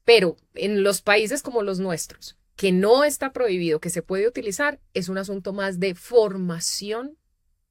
pero 0.09 0.37
en 0.55 0.81
los 0.81 1.03
países 1.03 1.43
como 1.43 1.61
los 1.61 1.77
nuestros, 1.77 2.35
que 2.55 2.71
no 2.71 3.03
está 3.03 3.31
prohibido, 3.31 3.79
que 3.79 3.91
se 3.91 4.01
puede 4.01 4.27
utilizar, 4.27 4.79
es 4.95 5.07
un 5.07 5.19
asunto 5.19 5.53
más 5.53 5.79
de 5.79 5.93
formación 5.93 7.15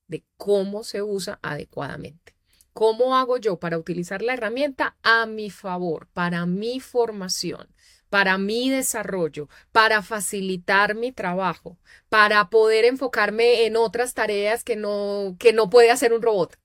de 0.06 0.22
cómo 0.36 0.84
se 0.84 1.02
usa 1.02 1.40
adecuadamente. 1.42 2.36
¿Cómo 2.72 3.16
hago 3.16 3.38
yo 3.38 3.58
para 3.58 3.76
utilizar 3.76 4.22
la 4.22 4.34
herramienta 4.34 4.96
a 5.02 5.26
mi 5.26 5.50
favor, 5.50 6.06
para 6.12 6.46
mi 6.46 6.78
formación, 6.78 7.74
para 8.08 8.38
mi 8.38 8.70
desarrollo, 8.70 9.48
para 9.72 10.00
facilitar 10.00 10.94
mi 10.94 11.10
trabajo, 11.10 11.76
para 12.08 12.50
poder 12.50 12.84
enfocarme 12.84 13.66
en 13.66 13.76
otras 13.76 14.14
tareas 14.14 14.62
que 14.62 14.76
no, 14.76 15.34
que 15.40 15.52
no 15.52 15.70
puede 15.70 15.90
hacer 15.90 16.12
un 16.12 16.22
robot? 16.22 16.56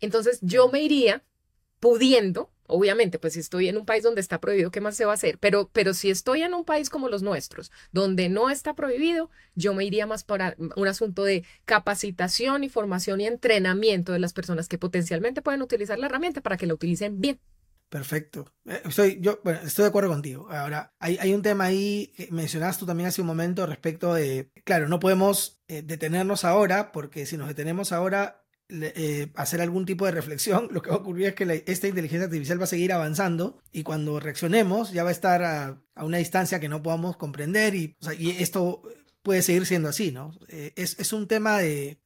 Entonces 0.00 0.40
yo 0.42 0.68
me 0.68 0.82
iría 0.82 1.22
pudiendo, 1.78 2.50
obviamente, 2.70 3.18
pues 3.18 3.34
si 3.34 3.40
estoy 3.40 3.68
en 3.68 3.76
un 3.76 3.84
país 3.84 4.02
donde 4.02 4.20
está 4.20 4.40
prohibido, 4.40 4.70
¿qué 4.70 4.80
más 4.80 4.96
se 4.96 5.04
va 5.04 5.12
a 5.12 5.14
hacer? 5.14 5.38
Pero, 5.38 5.68
pero 5.72 5.94
si 5.94 6.10
estoy 6.10 6.42
en 6.42 6.54
un 6.54 6.64
país 6.64 6.90
como 6.90 7.08
los 7.08 7.22
nuestros, 7.22 7.70
donde 7.92 8.28
no 8.28 8.50
está 8.50 8.74
prohibido, 8.74 9.30
yo 9.54 9.74
me 9.74 9.84
iría 9.84 10.06
más 10.06 10.24
para 10.24 10.56
un 10.76 10.88
asunto 10.88 11.24
de 11.24 11.44
capacitación 11.64 12.64
y 12.64 12.68
formación 12.68 13.20
y 13.20 13.26
entrenamiento 13.26 14.12
de 14.12 14.18
las 14.18 14.32
personas 14.32 14.68
que 14.68 14.78
potencialmente 14.78 15.42
pueden 15.42 15.62
utilizar 15.62 15.98
la 15.98 16.06
herramienta 16.06 16.40
para 16.40 16.56
que 16.56 16.66
la 16.66 16.74
utilicen 16.74 17.20
bien. 17.20 17.40
Perfecto. 17.90 18.46
Eh, 18.66 18.82
estoy, 18.84 19.18
yo 19.20 19.40
estoy 19.64 19.82
de 19.82 19.88
acuerdo 19.88 20.10
contigo. 20.10 20.48
Ahora, 20.48 20.94
hay, 21.00 21.18
hay, 21.18 21.34
un 21.34 21.42
tema 21.42 21.64
ahí 21.64 22.12
que 22.16 22.28
mencionaste 22.30 22.80
tú 22.80 22.86
también 22.86 23.08
hace 23.08 23.20
un 23.20 23.26
momento 23.26 23.66
respecto 23.66 24.14
de, 24.14 24.52
claro, 24.64 24.88
no 24.88 25.00
podemos 25.00 25.60
eh, 25.66 25.82
detenernos 25.82 26.44
ahora, 26.44 26.92
porque 26.92 27.26
si 27.26 27.36
nos 27.36 27.48
detenemos 27.48 27.90
ahora, 27.90 28.39
eh, 28.70 29.30
hacer 29.34 29.60
algún 29.60 29.84
tipo 29.84 30.06
de 30.06 30.12
reflexión, 30.12 30.68
lo 30.72 30.82
que 30.82 30.90
va 30.90 30.96
a 30.96 31.00
ocurrir 31.00 31.28
es 31.28 31.34
que 31.34 31.64
esta 31.66 31.88
inteligencia 31.88 32.26
artificial 32.26 32.60
va 32.60 32.64
a 32.64 32.68
seguir 32.68 32.92
avanzando 32.92 33.58
y 33.72 33.82
cuando 33.82 34.20
reaccionemos 34.20 34.92
ya 34.92 35.02
va 35.02 35.10
a 35.10 35.12
estar 35.12 35.42
a, 35.42 35.82
una 35.96 36.18
distancia 36.18 36.60
que 36.60 36.68
no 36.68 36.82
podamos 36.82 37.16
comprender 37.16 37.74
y, 37.74 37.96
esto 38.38 38.82
puede 39.22 39.42
seguir 39.42 39.66
siendo 39.66 39.88
así, 39.88 40.12
¿no? 40.12 40.32
Eh, 40.48 40.72
es, 40.76 41.12
un 41.12 41.26
tema 41.26 41.58
de, 41.58 41.98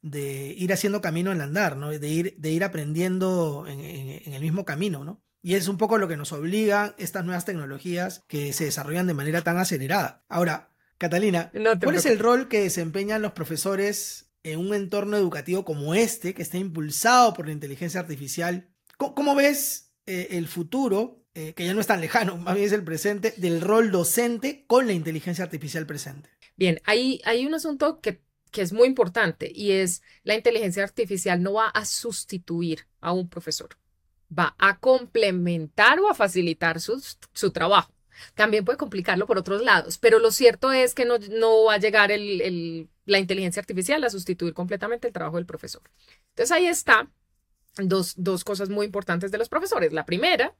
ir 0.58 0.72
haciendo 0.72 1.00
camino 1.00 1.30
en 1.30 1.36
el 1.36 1.42
andar, 1.42 1.76
¿no? 1.76 1.90
De 1.90 2.08
ir, 2.08 2.34
de 2.38 2.50
ir 2.50 2.64
aprendiendo 2.64 3.66
en, 3.68 4.32
el 4.32 4.42
mismo 4.42 4.64
camino, 4.64 5.04
¿no? 5.04 5.22
Y 5.40 5.54
es 5.54 5.68
un 5.68 5.76
poco 5.76 5.98
lo 5.98 6.08
que 6.08 6.16
nos 6.16 6.32
obligan 6.32 6.94
estas 6.98 7.24
nuevas 7.24 7.44
tecnologías 7.44 8.24
que 8.26 8.52
se 8.52 8.64
desarrollan 8.64 9.06
de 9.06 9.14
manera 9.14 9.42
tan 9.42 9.58
acelerada. 9.58 10.24
Ahora, 10.28 10.70
Catalina, 10.98 11.52
¿cuál 11.82 11.96
es 11.96 12.06
el 12.06 12.18
rol 12.18 12.48
que 12.48 12.62
desempeñan 12.62 13.22
los 13.22 13.32
profesores 13.32 14.23
en 14.44 14.60
un 14.60 14.74
entorno 14.74 15.16
educativo 15.16 15.64
como 15.64 15.94
este, 15.94 16.34
que 16.34 16.42
está 16.42 16.58
impulsado 16.58 17.32
por 17.32 17.46
la 17.46 17.52
inteligencia 17.52 18.00
artificial, 18.00 18.68
¿cómo, 18.96 19.34
ves 19.34 19.92
eh, 20.06 20.28
el 20.32 20.46
futuro, 20.46 21.24
eh, 21.34 21.54
que 21.54 21.64
ya 21.64 21.74
no 21.74 21.80
es 21.80 21.86
tan 21.86 22.00
lejano, 22.00 22.36
más 22.38 22.54
bien 22.54 22.66
es 22.66 22.72
el 22.72 22.84
presente, 22.84 23.34
del 23.38 23.60
rol 23.60 23.90
docente 23.90 24.64
con 24.66 24.86
la 24.86 24.92
inteligencia 24.92 25.44
artificial 25.44 25.86
presente? 25.86 26.28
Bien, 26.56 26.80
hay, 26.84 27.20
un 27.46 27.54
asunto 27.54 28.00
que, 28.00 28.20
que 28.50 28.62
es 28.62 28.72
muy 28.72 28.86
importante 28.86 29.50
y 29.52 29.72
es 29.72 30.02
la 30.22 30.36
inteligencia 30.36 30.84
artificial 30.84 31.42
no 31.42 31.54
va 31.54 31.68
a 31.68 31.84
sustituir 31.86 32.86
a 33.00 33.12
un 33.12 33.28
profesor, 33.28 33.70
va 34.30 34.54
a 34.58 34.78
complementar 34.78 35.98
o 36.00 36.08
a 36.08 36.14
facilitar 36.14 36.80
su, 36.80 37.02
su 37.32 37.50
trabajo. 37.50 37.92
También 38.34 38.64
puede 38.64 38.78
complicarlo 38.78 39.26
por 39.26 39.38
otros 39.38 39.62
lados, 39.62 39.98
pero 39.98 40.18
lo 40.18 40.30
cierto 40.30 40.72
es 40.72 40.94
que 40.94 41.04
no, 41.04 41.18
no 41.18 41.64
va 41.64 41.74
a 41.74 41.78
llegar 41.78 42.10
el, 42.12 42.88
la 43.06 43.18
inteligencia 43.18 43.60
artificial 43.60 44.02
a 44.04 44.10
sustituir 44.10 44.54
completamente 44.54 45.06
el 45.06 45.12
trabajo 45.12 45.36
del 45.36 45.46
profesor. 45.46 45.82
Entonces 46.30 46.52
ahí 46.52 46.66
está 46.66 47.10
dos, 47.76 48.14
dos 48.16 48.44
cosas 48.44 48.68
muy 48.68 48.86
importantes 48.86 49.30
de 49.30 49.38
los 49.38 49.48
profesores. 49.48 49.92
La 49.92 50.06
primera, 50.06 50.54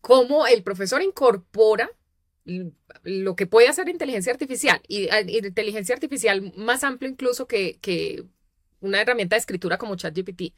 cómo 0.00 0.46
el 0.46 0.62
profesor 0.62 1.02
incorpora 1.02 1.90
lo 3.04 3.36
que 3.36 3.46
puede 3.46 3.68
hacer 3.68 3.88
inteligencia 3.88 4.32
artificial 4.32 4.82
y, 4.86 5.08
inteligencia 5.28 5.94
artificial 5.94 6.52
más 6.56 6.84
amplio 6.84 7.10
incluso 7.10 7.46
que, 7.46 7.78
que, 7.80 8.24
una 8.80 9.00
herramienta 9.00 9.34
de 9.34 9.40
escritura 9.40 9.78
como 9.78 9.96
ChatGPT. 9.96 10.52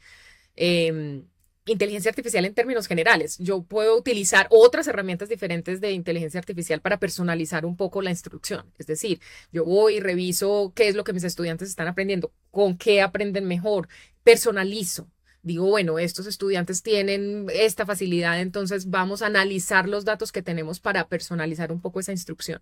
Eh, 0.57 1.23
inteligencia 1.67 2.09
artificial 2.09 2.45
en 2.45 2.53
términos 2.53 2.87
generales. 2.87 3.37
Yo 3.37 3.61
puedo 3.61 3.97
utilizar 3.97 4.47
otras 4.49 4.87
herramientas 4.87 5.29
diferentes 5.29 5.81
de 5.81 5.91
inteligencia 5.91 6.39
artificial 6.39 6.81
para 6.81 6.97
personalizar 6.97 7.65
un 7.65 7.75
poco 7.75 8.01
la 8.01 8.09
instrucción. 8.09 8.65
Es 8.77 8.87
decir, 8.87 9.19
yo 9.51 9.65
voy 9.65 9.95
y 9.95 9.99
reviso 9.99 10.71
qué 10.75 10.87
es 10.87 10.95
lo 10.95 11.03
que 11.03 11.13
mis 11.13 11.23
estudiantes 11.23 11.69
están 11.69 11.87
aprendiendo, 11.87 12.31
con 12.51 12.77
qué 12.77 13.01
aprenden 13.01 13.45
mejor, 13.45 13.87
personalizo. 14.23 15.07
Digo, 15.43 15.67
bueno, 15.67 15.99
estos 15.99 16.25
estudiantes 16.25 16.83
tienen 16.83 17.47
esta 17.53 17.85
facilidad, 17.85 18.41
entonces 18.41 18.89
vamos 18.89 19.21
a 19.21 19.27
analizar 19.27 19.87
los 19.87 20.03
datos 20.03 20.31
que 20.31 20.41
tenemos 20.41 20.79
para 20.79 21.07
personalizar 21.07 21.71
un 21.71 21.79
poco 21.79 21.99
esa 21.99 22.11
instrucción. 22.11 22.61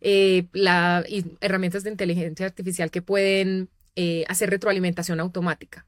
Eh, 0.00 0.46
la, 0.52 1.04
herramientas 1.40 1.84
de 1.84 1.90
inteligencia 1.90 2.46
artificial 2.46 2.90
que 2.90 3.02
pueden 3.02 3.68
eh, 3.94 4.24
hacer 4.28 4.50
retroalimentación 4.50 5.20
automática 5.20 5.86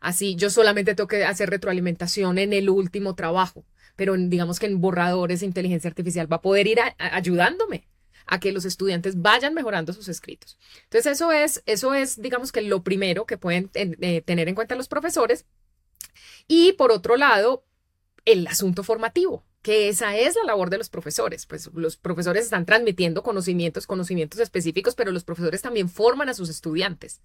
Así, 0.00 0.34
yo 0.34 0.50
solamente 0.50 0.94
tengo 0.94 1.08
que 1.08 1.24
hacer 1.24 1.50
retroalimentación 1.50 2.38
en 2.38 2.52
el 2.52 2.70
último 2.70 3.14
trabajo, 3.14 3.64
pero 3.96 4.16
digamos 4.16 4.58
que 4.58 4.66
en 4.66 4.80
borradores 4.80 5.40
de 5.40 5.46
inteligencia 5.46 5.88
artificial 5.88 6.30
va 6.30 6.36
a 6.36 6.42
poder 6.42 6.66
ir 6.66 6.78
ayudándome 6.98 7.86
a 8.26 8.40
que 8.40 8.52
los 8.52 8.64
estudiantes 8.64 9.20
vayan 9.20 9.54
mejorando 9.54 9.92
sus 9.92 10.08
escritos. 10.08 10.58
Entonces, 10.84 11.12
eso 11.12 11.32
es, 11.32 11.62
eso 11.66 11.94
es, 11.94 12.20
digamos 12.20 12.52
que 12.52 12.62
lo 12.62 12.82
primero 12.82 13.26
que 13.26 13.36
pueden 13.36 13.70
eh, 13.74 14.22
tener 14.22 14.48
en 14.48 14.54
cuenta 14.54 14.74
los 14.74 14.88
profesores. 14.88 15.44
Y 16.48 16.72
por 16.72 16.92
otro 16.92 17.16
lado, 17.16 17.64
el 18.24 18.46
asunto 18.46 18.82
formativo 18.82 19.44
que 19.62 19.90
esa 19.90 20.16
es 20.16 20.36
la 20.36 20.44
labor 20.44 20.70
de 20.70 20.78
los 20.78 20.88
profesores. 20.88 21.46
Pues 21.46 21.70
los 21.74 21.96
profesores 21.96 22.44
están 22.44 22.64
transmitiendo 22.64 23.22
conocimientos, 23.22 23.86
conocimientos 23.86 24.40
específicos, 24.40 24.94
pero 24.94 25.12
los 25.12 25.24
profesores 25.24 25.62
también 25.62 25.88
forman 25.88 26.28
a 26.28 26.34
sus 26.34 26.48
estudiantes 26.48 27.20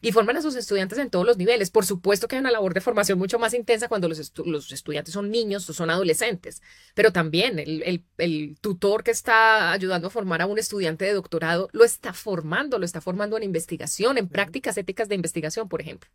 y 0.00 0.12
forman 0.12 0.36
a 0.36 0.42
sus 0.42 0.56
estudiantes 0.56 0.98
en 0.98 1.10
todos 1.10 1.26
los 1.26 1.36
niveles. 1.36 1.70
Por 1.70 1.86
supuesto 1.86 2.28
que 2.28 2.36
hay 2.36 2.40
una 2.40 2.50
labor 2.50 2.74
de 2.74 2.80
formación 2.80 3.18
mucho 3.18 3.38
más 3.38 3.54
intensa 3.54 3.88
cuando 3.88 4.08
los, 4.08 4.18
estudiantes 4.18 5.14
son 5.14 5.30
niños 5.30 5.68
o 5.68 5.72
son 5.72 5.90
adolescentes, 5.90 6.62
pero 6.94 7.12
también 7.12 7.58
el, 7.58 8.56
tutor 8.60 9.04
que 9.04 9.10
está 9.10 9.72
ayudando 9.72 10.08
a 10.08 10.10
formar 10.10 10.42
a 10.42 10.46
un 10.46 10.58
estudiante 10.58 11.04
de 11.04 11.12
doctorado 11.12 11.68
lo 11.72 11.84
está 11.84 12.12
formando, 12.12 12.78
lo 12.78 12.84
está 12.84 13.00
formando 13.00 13.36
en 13.36 13.42
investigación, 13.42 14.18
en 14.18 14.28
prácticas 14.28 14.76
éticas 14.76 15.08
de 15.08 15.14
investigación, 15.14 15.68
por 15.68 15.80
ejemplo. 15.80 16.10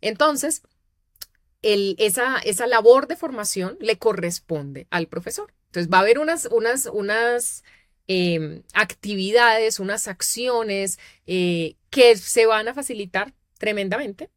Entonces, 0.00 0.62
esa, 1.62 2.38
esa 2.38 2.66
labor 2.66 3.06
de 3.06 3.16
formación 3.16 3.76
le 3.80 3.98
corresponde 3.98 4.86
al 4.90 5.06
profesor. 5.06 5.54
Entonces, 5.66 5.92
va 5.92 5.98
a 5.98 6.00
haber 6.02 6.18
unas, 6.18 6.46
unas, 6.46 6.86
unas 6.86 7.62
Em, 8.08 8.64
actividades, 8.74 9.78
unas 9.78 10.08
acciones 10.08 10.98
eh, 11.26 11.76
que 11.92 12.16
se 12.16 12.46
van 12.46 12.66
a 12.68 12.74
facilitar 12.74 13.34
tremendamente. 13.58 14.30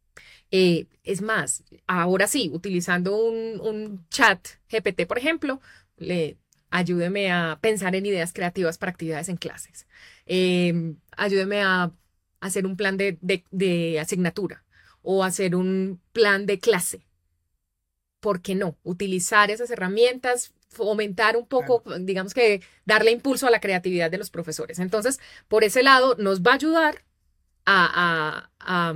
Eh, 0.50 0.86
es 1.02 1.22
más, 1.22 1.64
ahora 1.86 2.28
sí, 2.28 2.50
utilizando 2.52 3.16
un, 3.16 4.06
chat 4.10 4.46
GPT, 4.68 5.06
por 5.06 5.18
ejemplo, 5.18 5.60
le, 5.96 6.36
ayúdeme 6.70 7.32
a 7.32 7.58
pensar 7.60 7.96
en 7.96 8.06
ideas 8.06 8.32
creativas 8.32 8.78
para 8.78 8.92
actividades 8.92 9.28
en 9.30 9.38
clases. 9.38 9.86
Em, 10.26 10.98
ayúdeme 11.16 11.62
a 11.62 11.92
hacer 12.40 12.66
un 12.66 12.76
plan 12.76 12.96
de, 12.98 13.18
de, 13.50 13.98
asignatura 14.00 14.64
o 15.02 15.24
hacer 15.24 15.56
un 15.56 16.00
plan 16.12 16.46
de 16.46 16.58
clase. 16.60 17.06
¿Por 18.20 18.42
qué 18.42 18.54
no? 18.54 18.76
Utilizar 18.82 19.50
esas 19.50 19.70
herramientas 19.70 20.52
fomentar 20.68 21.36
un 21.36 21.46
poco, 21.46 21.82
digamos 22.00 22.34
que 22.34 22.60
darle 22.84 23.10
impulso 23.12 23.46
a 23.46 23.50
la 23.50 23.60
creatividad 23.60 24.10
de 24.10 24.18
los 24.18 24.30
profesores. 24.30 24.78
Entonces, 24.78 25.20
por 25.48 25.64
ese 25.64 25.82
lado, 25.82 26.16
nos 26.18 26.42
va 26.42 26.52
a 26.52 26.56
ayudar 26.56 27.06
a, 27.66 28.50
a, 28.60 28.94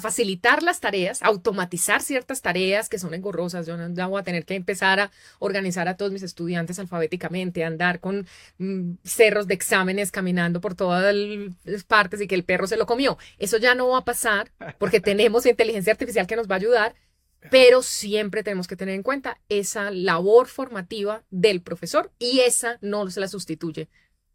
facilitar 0.00 0.62
las 0.62 0.80
tareas, 0.80 1.22
automatizar 1.22 2.02
ciertas 2.02 2.42
tareas 2.42 2.90
que 2.90 2.98
son 2.98 3.14
engorrosas. 3.14 3.66
Yo 3.66 3.76
no 3.78 4.10
voy 4.10 4.20
a 4.20 4.24
tener 4.24 4.44
que 4.44 4.54
empezar 4.54 5.00
a 5.00 5.10
organizar 5.38 5.88
a 5.88 5.96
todos 5.96 6.12
mis 6.12 6.22
estudiantes 6.22 6.78
alfabéticamente, 6.78 7.64
andar 7.64 8.00
con 8.00 8.26
mm, 8.58 8.96
cerros 9.04 9.46
de 9.46 9.54
exámenes 9.54 10.12
caminando 10.12 10.60
por 10.60 10.74
todas 10.74 11.14
las 11.64 11.84
partes 11.84 12.20
y 12.20 12.26
que 12.26 12.34
el 12.34 12.44
perro 12.44 12.66
se 12.66 12.76
lo 12.76 12.84
comió. 12.84 13.16
Eso 13.38 13.56
ya 13.56 13.74
no 13.74 13.88
va 13.88 13.98
a 13.98 14.04
pasar 14.04 14.50
porque 14.78 15.00
tenemos 15.00 15.46
inteligencia 15.46 15.92
artificial 15.92 16.26
que 16.26 16.36
nos 16.36 16.48
va 16.48 16.56
a 16.56 16.58
ayudar 16.58 16.94
pero 17.50 17.82
siempre 17.82 18.42
tenemos 18.42 18.66
que 18.66 18.76
tener 18.76 18.94
en 18.94 19.02
cuenta 19.02 19.38
esa 19.48 19.90
labor 19.90 20.48
formativa 20.48 21.22
del 21.30 21.62
profesor 21.62 22.10
y 22.18 22.40
esa 22.40 22.78
no 22.80 23.08
se 23.10 23.20
la 23.20 23.28
sustituye 23.28 23.88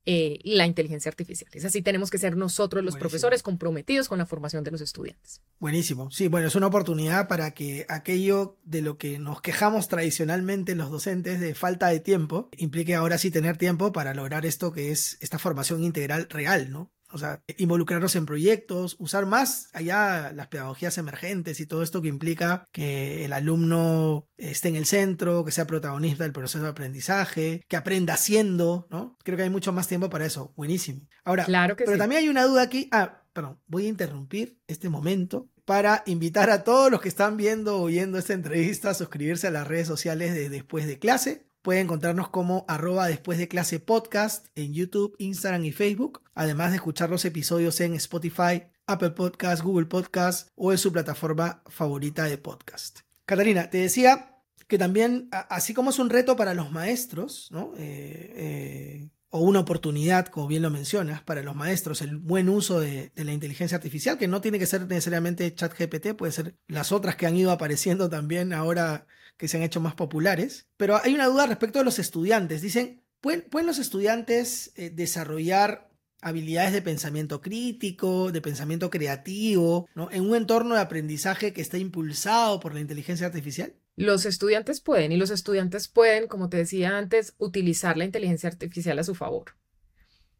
eh, 0.05 0.39
la 0.43 0.67
inteligencia 0.67 1.09
artificial. 1.09 1.49
Es 1.53 1.63
así, 1.65 1.81
tenemos 1.81 2.09
que 2.09 2.17
ser 2.17 2.35
nosotros 2.35 2.83
los 2.83 2.97
profesores 2.97 3.41
comprometidos 3.41 4.09
con 4.09 4.17
la 4.17 4.25
formación 4.25 4.63
de 4.63 4.71
los 4.71 4.81
estudiantes. 4.81 5.41
Buenísimo. 5.59 6.11
Sí, 6.11 6.27
bueno, 6.27 6.47
es 6.47 6.55
una 6.55 6.67
oportunidad 6.67 7.27
para 7.27 7.51
que 7.51 7.85
aquello 7.87 8.57
de 8.63 8.81
lo 8.81 8.97
que 8.97 9.17
nos 9.17 9.41
quejamos 9.41 9.87
tradicionalmente 9.87 10.75
los 10.75 10.91
docentes 10.91 11.39
de 11.39 11.55
falta 11.55 11.87
de 11.87 11.99
tiempo, 11.99 12.49
implique 12.57 12.95
ahora 12.95 13.17
sí 13.17 13.31
tener 13.31 13.57
tiempo 13.57 13.93
para 13.93 14.13
lograr 14.13 14.45
esto 14.45 14.73
que 14.73 14.91
es 14.91 15.17
esta 15.21 15.39
formación 15.39 15.83
integral 15.83 16.27
real, 16.29 16.71
¿no? 16.71 16.91
O 17.13 17.17
sea, 17.17 17.41
involucrarnos 17.57 18.15
en 18.15 18.25
proyectos, 18.25 18.95
usar 18.99 19.25
más 19.25 19.69
allá 19.73 20.31
las 20.33 20.47
pedagogías 20.47 20.97
emergentes 20.97 21.59
y 21.59 21.65
todo 21.65 21.83
esto 21.83 22.01
que 22.01 22.07
implica 22.07 22.67
que 22.71 23.23
el 23.23 23.33
alumno 23.33 24.27
esté 24.37 24.69
en 24.69 24.75
el 24.75 24.85
centro, 24.85 25.45
que 25.45 25.51
sea 25.51 25.67
protagonista 25.67 26.23
del 26.23 26.33
proceso 26.33 26.63
de 26.63 26.69
aprendizaje, 26.69 27.63
que 27.67 27.77
aprenda 27.77 28.15
haciendo, 28.15 28.87
¿no? 28.89 29.17
Creo 29.23 29.37
que 29.37 29.43
hay 29.43 29.49
mucho 29.49 29.71
más 29.71 29.87
tiempo 29.87 30.09
para 30.09 30.25
eso. 30.25 30.53
Buenísimo. 30.55 31.07
Ahora, 31.23 31.45
claro 31.45 31.75
que 31.75 31.85
pero 31.85 31.97
también 31.97 32.23
hay 32.23 32.29
una 32.29 32.45
duda 32.45 32.63
aquí. 32.63 32.89
Ah, 32.91 33.23
perdón, 33.31 33.59
voy 33.67 33.85
a 33.85 33.89
interrumpir 33.89 34.59
este 34.67 34.89
momento 34.89 35.49
para 35.65 36.03
invitar 36.05 36.49
a 36.49 36.63
todos 36.63 36.91
los 36.91 37.01
que 37.01 37.09
están 37.09 37.37
viendo 37.37 37.77
o 37.77 37.83
oyendo 37.83 38.17
esta 38.17 38.33
entrevista 38.33 38.89
a 38.89 38.93
suscribirse 38.93 39.47
a 39.47 39.51
las 39.51 39.67
redes 39.67 39.87
sociales 39.87 40.33
de 40.33 40.49
Después 40.49 40.85
de 40.85 40.99
Clase. 40.99 41.47
Pueden 41.63 41.85
encontrarnos 41.85 42.27
como 42.27 42.65
arroba 42.67 43.07
después 43.07 43.37
de 43.37 43.47
clase 43.47 43.79
podcast 43.79 44.47
en 44.55 44.73
YouTube, 44.73 45.15
Instagram 45.17 45.63
y 45.63 45.71
Facebook, 45.71 46.21
además 46.35 46.71
de 46.71 46.75
escuchar 46.75 47.09
los 47.09 47.23
episodios 47.23 47.79
en 47.79 47.93
Spotify, 47.93 48.63
Apple 48.85 49.11
Podcast, 49.11 49.63
Google 49.63 49.85
Podcast 49.85 50.49
o 50.55 50.73
en 50.73 50.77
su 50.77 50.91
plataforma 50.91 51.63
favorita 51.67 52.25
de 52.25 52.37
podcast. 52.37 52.99
Catalina, 53.23 53.69
te 53.69 53.77
decía 53.77 54.41
que 54.67 54.77
también, 54.77 55.29
así 55.31 55.73
como 55.73 55.91
es 55.91 55.99
un 55.99 56.09
reto 56.09 56.35
para 56.35 56.53
los 56.53 56.69
maestros, 56.69 57.47
¿no? 57.49 57.71
Eh, 57.77 58.33
eh, 58.35 59.09
o 59.29 59.39
una 59.39 59.61
oportunidad, 59.61 60.25
como 60.27 60.47
bien 60.47 60.63
lo 60.63 60.69
mencionas, 60.69 61.21
para 61.21 61.43
los 61.43 61.55
maestros, 61.55 62.01
el 62.01 62.17
buen 62.17 62.49
uso 62.49 62.81
de, 62.81 63.13
de, 63.15 63.23
la 63.23 63.31
inteligencia 63.31 63.77
artificial, 63.77 64.17
que 64.17 64.27
no 64.27 64.41
tiene 64.41 64.59
que 64.59 64.65
ser 64.65 64.85
necesariamente 64.85 65.55
ChatGPT, 65.55 66.13
puede 66.17 66.33
ser 66.33 66.57
las 66.67 66.91
otras 66.91 67.15
que 67.15 67.25
han 67.25 67.37
ido 67.37 67.51
apareciendo 67.51 68.09
también 68.09 68.51
ahora 68.51 69.07
que 69.37 69.47
se 69.47 69.57
han 69.57 69.63
hecho 69.63 69.79
más 69.79 69.95
populares. 69.95 70.67
Pero 70.77 70.99
hay 71.03 71.13
una 71.13 71.27
duda 71.27 71.47
respecto 71.47 71.79
a 71.79 71.83
los 71.83 71.99
estudiantes. 71.99 72.61
Dicen, 72.61 73.03
¿pueden, 73.21 73.65
los 73.65 73.79
estudiantes 73.79 74.71
eh, 74.75 74.89
desarrollar 74.89 75.89
habilidades 76.21 76.73
de 76.73 76.81
pensamiento 76.81 77.41
crítico, 77.41 78.31
de 78.31 78.41
pensamiento 78.41 78.89
creativo, 78.89 79.89
¿no? 79.93 80.09
en 80.11 80.23
un 80.27 80.35
entorno 80.35 80.75
de 80.75 80.81
aprendizaje 80.81 81.53
que 81.53 81.61
está 81.61 81.77
impulsado 81.77 82.59
por 82.59 82.73
la 82.73 82.79
inteligencia 82.79 83.27
artificial? 83.27 83.73
Los 83.95 84.25
estudiantes 84.25 84.81
pueden 84.81 85.11
y 85.11 85.17
los 85.17 85.29
estudiantes 85.29 85.87
pueden, 85.87 86.27
como 86.27 86.49
te 86.49 86.57
decía 86.57 86.97
antes, 86.97 87.35
utilizar 87.37 87.97
la 87.97 88.05
inteligencia 88.05 88.49
artificial 88.49 88.97
a 88.97 89.03
su 89.03 89.13
favor. 89.13 89.55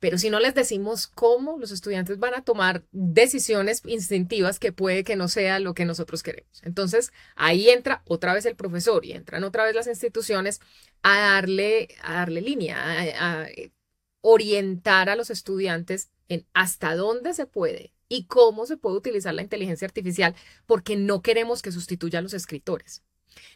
Pero 0.03 0.17
si 0.17 0.29
no 0.29 0.41
les 0.41 0.53
decimos 0.53 1.07
cómo, 1.07 1.57
los 1.57 1.72
estudiantes 1.72 2.19
van 2.19 2.33
a 2.33 2.43
tomar 2.43 2.83
decisiones 2.91 3.81
instintivas 3.86 4.60
que 4.60 4.74
puede 4.74 5.05
que 5.05 5.15
no 5.15 5.29
sea 5.29 5.60
lo 5.60 5.74
que 5.74 5.86
nosotros 5.86 6.24
queremos. 6.24 6.62
Entonces, 6.63 7.13
ahí 7.38 7.69
entra 7.69 8.03
otra 8.05 8.33
vez 8.33 8.45
el 8.45 8.57
profesor 8.57 9.05
y 9.05 9.13
entran 9.13 9.45
otra 9.45 9.63
vez 9.63 9.74
las 9.75 9.88
instituciones 9.88 10.60
a 11.03 11.22
darle, 11.22 11.88
a 12.01 12.15
darle 12.15 12.41
línea, 12.41 12.75
a, 13.17 13.48
orientar 14.19 15.07
a 15.07 15.15
los 15.15 15.29
estudiantes 15.29 16.10
en 16.27 16.45
hasta 16.53 16.98
dónde 16.98 17.33
se 17.33 17.45
puede 17.45 17.93
y 18.10 18.25
cómo 18.25 18.65
se 18.65 18.75
puede 18.75 18.98
utilizar 18.98 19.33
la 19.33 19.43
inteligencia 19.43 19.86
artificial, 19.86 20.36
porque 20.65 20.98
no 20.98 21.22
queremos 21.22 21.62
que 21.62 21.72
sustituya 21.72 22.19
a 22.19 22.24
los 22.24 22.33
escritores. 22.33 23.03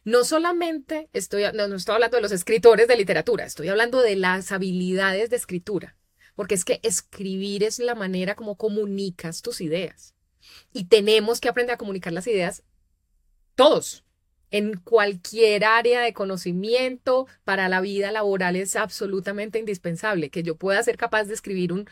No 0.05 0.23
solamente 0.23 1.09
estoy, 1.11 1.43
no 1.53 1.65
estoy 1.75 1.95
hablando 1.95 2.15
de 2.15 2.23
los 2.23 2.31
escritores 2.31 2.87
de 2.87 2.95
literatura, 2.95 3.43
estoy 3.43 3.67
hablando 3.67 3.99
de 3.99 4.15
las 4.15 4.53
habilidades 4.53 5.29
de 5.29 5.35
escritura 5.35 5.97
porque 6.37 6.53
es 6.53 6.63
que 6.63 6.79
escribir 6.83 7.63
es 7.63 7.79
la 7.79 7.95
manera 7.95 8.35
como 8.35 8.55
comunicas 8.55 9.41
tus 9.41 9.59
ideas. 9.59 10.13
Y 10.71 10.85
tenemos 10.85 11.41
que 11.41 11.49
aprender 11.49 11.73
a 11.73 11.77
comunicar 11.77 12.13
las 12.13 12.27
ideas 12.27 12.63
todos. 13.55 14.05
En 14.51 14.77
cualquier 14.77 15.65
área 15.65 16.01
de 16.01 16.13
conocimiento 16.13 17.25
para 17.43 17.67
la 17.69 17.81
vida 17.81 18.11
laboral 18.11 18.55
es 18.55 18.75
absolutamente 18.75 19.57
indispensable 19.57 20.29
que 20.29 20.43
yo 20.43 20.55
pueda 20.55 20.81
ser 20.83 20.95
capaz 20.95 21.25
de 21.25 21.33
escribir 21.33 21.73
un 21.73 21.89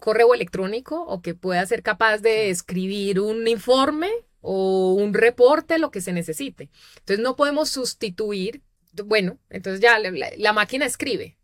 correo 0.00 0.34
electrónico 0.34 1.02
o 1.04 1.22
que 1.22 1.34
pueda 1.34 1.64
ser 1.64 1.84
capaz 1.84 2.18
de 2.18 2.50
escribir 2.50 3.20
un 3.20 3.46
informe 3.46 4.10
o 4.40 4.94
un 4.94 5.14
reporte, 5.14 5.78
lo 5.78 5.92
que 5.92 6.00
se 6.00 6.12
necesite. 6.12 6.70
Entonces 6.98 7.22
no 7.22 7.36
podemos 7.36 7.68
sustituir, 7.68 8.62
bueno, 9.04 9.38
entonces 9.48 9.80
ya 9.80 9.96
la, 9.98 10.52
máquina 10.52 10.86
escribe, 10.86 11.35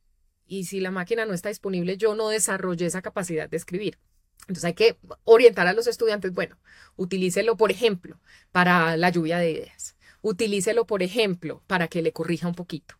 y 0.52 0.64
si 0.64 0.80
la 0.80 0.90
máquina 0.90 1.24
no 1.24 1.32
está 1.32 1.48
disponible, 1.48 1.96
yo 1.96 2.14
no 2.14 2.28
desarrollé 2.28 2.84
esa 2.84 3.00
capacidad 3.00 3.48
de 3.48 3.56
escribir. 3.56 3.98
Entonces 4.42 4.64
hay 4.64 4.74
que 4.74 4.98
orientar 5.24 5.66
a 5.66 5.72
los 5.72 5.86
estudiantes, 5.86 6.34
bueno, 6.34 6.58
utilícelo, 6.96 7.56
por 7.56 7.70
ejemplo, 7.70 8.20
para 8.50 8.98
la 8.98 9.08
lluvia 9.08 9.38
de 9.38 9.50
ideas. 9.50 9.96
Utilícelo, 10.20 10.86
por 10.86 11.02
ejemplo, 11.02 11.62
para 11.66 11.88
que 11.88 12.02
le 12.02 12.12
corrija 12.12 12.48
un 12.48 12.54
poquito. 12.54 12.96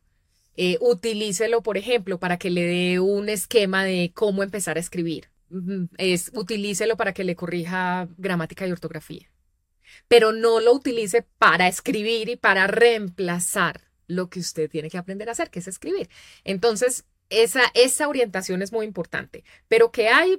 Eh, 0.56 0.78
utilícelo, 0.80 1.62
por 1.62 1.76
ejemplo, 1.76 2.18
para 2.18 2.38
que 2.38 2.48
le 2.48 2.62
dé 2.62 3.00
un 3.00 3.28
esquema 3.28 3.84
de 3.84 4.12
cómo 4.14 4.42
empezar 4.42 4.78
a 4.78 4.80
escribir. 4.80 5.28
Es, 5.98 6.30
utilícelo 6.32 6.96
para 6.96 7.12
que 7.12 7.24
le 7.24 7.36
corrija 7.36 8.08
gramática 8.16 8.66
y 8.66 8.72
ortografía. 8.72 9.30
Pero 10.08 10.32
no 10.32 10.60
lo 10.60 10.72
utilice 10.72 11.26
para 11.36 11.68
escribir 11.68 12.30
y 12.30 12.36
para 12.36 12.66
reemplazar 12.66 13.92
lo 14.06 14.30
que 14.30 14.40
usted 14.40 14.70
tiene 14.70 14.88
que 14.88 14.96
aprender 14.98 15.28
a 15.28 15.32
hacer, 15.32 15.50
que 15.50 15.58
es 15.58 15.68
escribir. 15.68 16.08
Entonces, 16.44 17.04
esa, 17.32 17.62
esa 17.74 18.08
orientación 18.08 18.62
es 18.62 18.72
muy 18.72 18.86
importante, 18.86 19.44
pero 19.68 19.90
que 19.90 20.08
hay, 20.08 20.38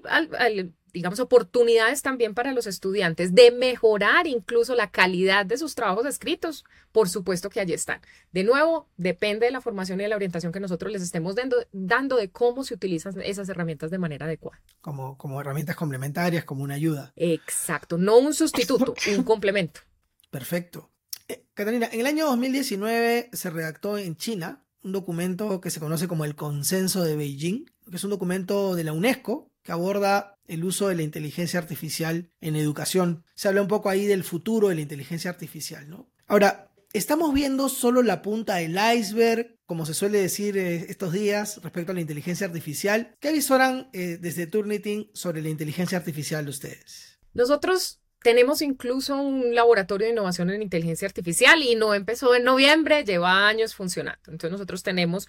digamos, 0.94 1.20
oportunidades 1.20 2.02
también 2.04 2.36
para 2.36 2.54
los 2.54 2.68
estudiantes 2.68 3.34
de 3.34 3.52
mejorar 3.52 4.28
incluso 4.28 4.76
la 4.76 4.92
calidad 4.92 5.46
de 5.46 5.58
sus 5.58 5.74
trabajos 5.74 6.06
escritos, 6.06 6.64
por 6.92 7.10
supuesto 7.10 7.50
que 7.50 7.60
allí 7.60 7.74
están. 7.74 8.00
De 8.32 8.44
nuevo, 8.44 8.88
depende 8.96 9.48
de 9.48 9.52
la 9.52 9.62
formación 9.62 10.00
y 10.00 10.04
de 10.04 10.10
la 10.10 10.16
orientación 10.16 10.52
que 10.54 10.60
nosotros 10.60 10.92
les 10.92 11.02
estemos 11.02 11.36
dando, 11.36 11.58
dando 11.72 12.16
de 12.16 12.30
cómo 12.30 12.64
se 12.64 12.76
utilizan 12.76 13.20
esas 13.22 13.50
herramientas 13.50 13.90
de 13.90 13.98
manera 13.98 14.28
adecuada. 14.28 14.62
Como, 14.82 15.18
como 15.18 15.42
herramientas 15.42 15.76
complementarias, 15.76 16.46
como 16.46 16.64
una 16.64 16.76
ayuda. 16.76 17.12
Exacto, 17.16 17.98
no 17.98 18.20
un 18.20 18.34
sustituto, 18.34 18.94
un 19.18 19.24
complemento. 19.24 19.82
Perfecto. 20.30 20.92
Eh, 21.28 21.46
Catalina, 21.54 21.90
en 21.92 22.02
el 22.02 22.06
año 22.06 22.28
2019 22.28 23.30
se 23.34 23.50
redactó 23.50 23.98
en 23.98 24.16
China 24.16 24.64
un 24.84 24.92
documento 24.92 25.62
que 25.62 25.70
se 25.70 25.80
conoce 25.80 26.08
como 26.08 26.26
el 26.26 26.36
Consenso 26.36 27.04
de 27.04 27.16
Beijing, 27.16 27.66
que 27.90 27.96
es 27.96 28.04
un 28.04 28.10
documento 28.10 28.76
de 28.76 28.84
la 28.84 28.94
UNESCO 28.94 29.50
que 29.64 29.72
aborda 29.72 30.38
el 30.48 30.64
uso 30.64 30.90
de 30.90 30.96
la 30.96 31.04
inteligencia 31.04 31.60
artificial 31.60 32.30
en 32.42 32.56
educación. 32.56 33.24
Se 33.34 33.48
habla 33.48 33.62
un 33.62 33.68
poco 33.68 33.90
ahí 33.90 34.06
del 34.06 34.24
futuro 34.24 34.70
de 34.70 34.76
la 34.76 34.82
inteligencia 34.82 35.30
artificial, 35.30 35.90
¿no? 35.90 36.10
Ahora, 36.28 36.70
estamos 36.92 37.34
viendo 37.34 37.70
solo 37.70 38.04
la 38.04 38.22
punta 38.22 38.56
del 38.56 38.78
iceberg, 38.98 39.58
como 39.66 39.86
se 39.86 39.94
suele 39.94 40.20
decir 40.20 40.58
eh, 40.58 40.86
estos 40.90 41.14
días 41.14 41.62
respecto 41.64 41.92
a 41.92 41.96
la 41.96 42.02
inteligencia 42.02 42.46
artificial. 42.46 43.16
¿Qué 43.20 43.30
avisoran 43.30 43.90
eh, 43.94 44.18
desde 44.20 44.48
Turnitin 44.48 45.10
sobre 45.14 45.42
la 45.42 45.50
inteligencia 45.50 45.98
artificial 45.98 46.44
de 46.44 46.52
ustedes? 46.52 47.20
Nosotros 47.34 48.03
tenemos 48.24 48.62
incluso 48.62 49.16
un 49.18 49.54
laboratorio 49.54 50.08
de 50.08 50.14
innovación 50.14 50.50
en 50.50 50.62
inteligencia 50.62 51.08
artificial 51.08 51.62
y 51.62 51.76
no 51.76 51.94
empezó 51.94 52.34
en 52.36 52.44
noviembre, 52.44 53.04
lleva 53.04 53.48
años 53.48 53.76
funcionando. 53.76 54.22
Entonces 54.28 54.52
nosotros 54.52 54.82
tenemos 54.82 55.28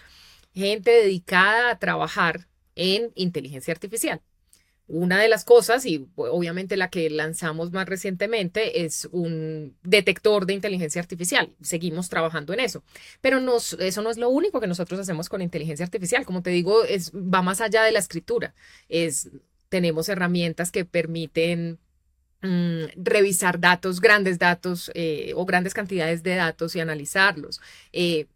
gente 0.54 0.90
dedicada 0.90 1.70
a 1.70 1.78
trabajar 1.78 2.46
en 2.76 3.10
inteligencia 3.14 3.72
artificial. 3.72 4.22
Una 4.86 5.18
de 5.18 5.28
las 5.28 5.44
cosas, 5.44 5.86
y 5.86 6.06
obviamente 6.14 6.76
la 6.76 6.90
que 6.90 7.08
lanzamos 7.08 7.72
más 7.72 7.88
recientemente, 7.88 8.84
es 8.84 9.08
un 9.12 9.76
detector 9.82 10.44
de 10.44 10.52
inteligencia 10.52 11.00
artificial. 11.00 11.54
Seguimos 11.62 12.10
trabajando 12.10 12.52
en 12.52 12.60
eso. 12.60 12.84
Pero 13.22 13.38
eso 13.78 14.02
no 14.02 14.10
es 14.10 14.18
lo 14.18 14.28
único 14.28 14.60
que 14.60 14.66
nosotros 14.66 15.00
hacemos 15.00 15.30
con 15.30 15.40
inteligencia 15.40 15.84
artificial. 15.84 16.26
Como 16.26 16.42
te 16.42 16.50
digo, 16.50 16.84
es, 16.84 17.12
va 17.12 17.40
más 17.40 17.62
allá 17.62 17.82
de 17.82 17.92
la 17.92 17.98
escritura. 17.98 18.54
Es, 18.90 19.30
tenemos 19.70 20.10
herramientas 20.10 20.70
que 20.70 20.84
permiten 20.84 21.78
Mm, 22.44 22.88
revisar 22.96 23.58
datos, 23.58 24.02
grandes 24.02 24.38
datos 24.38 24.90
eh, 24.94 25.32
o 25.34 25.46
grandes 25.46 25.72
cantidades 25.72 26.22
de 26.22 26.34
datos 26.34 26.76
y 26.76 26.80
analizarlos. 26.80 27.58
Eh, 27.90 28.26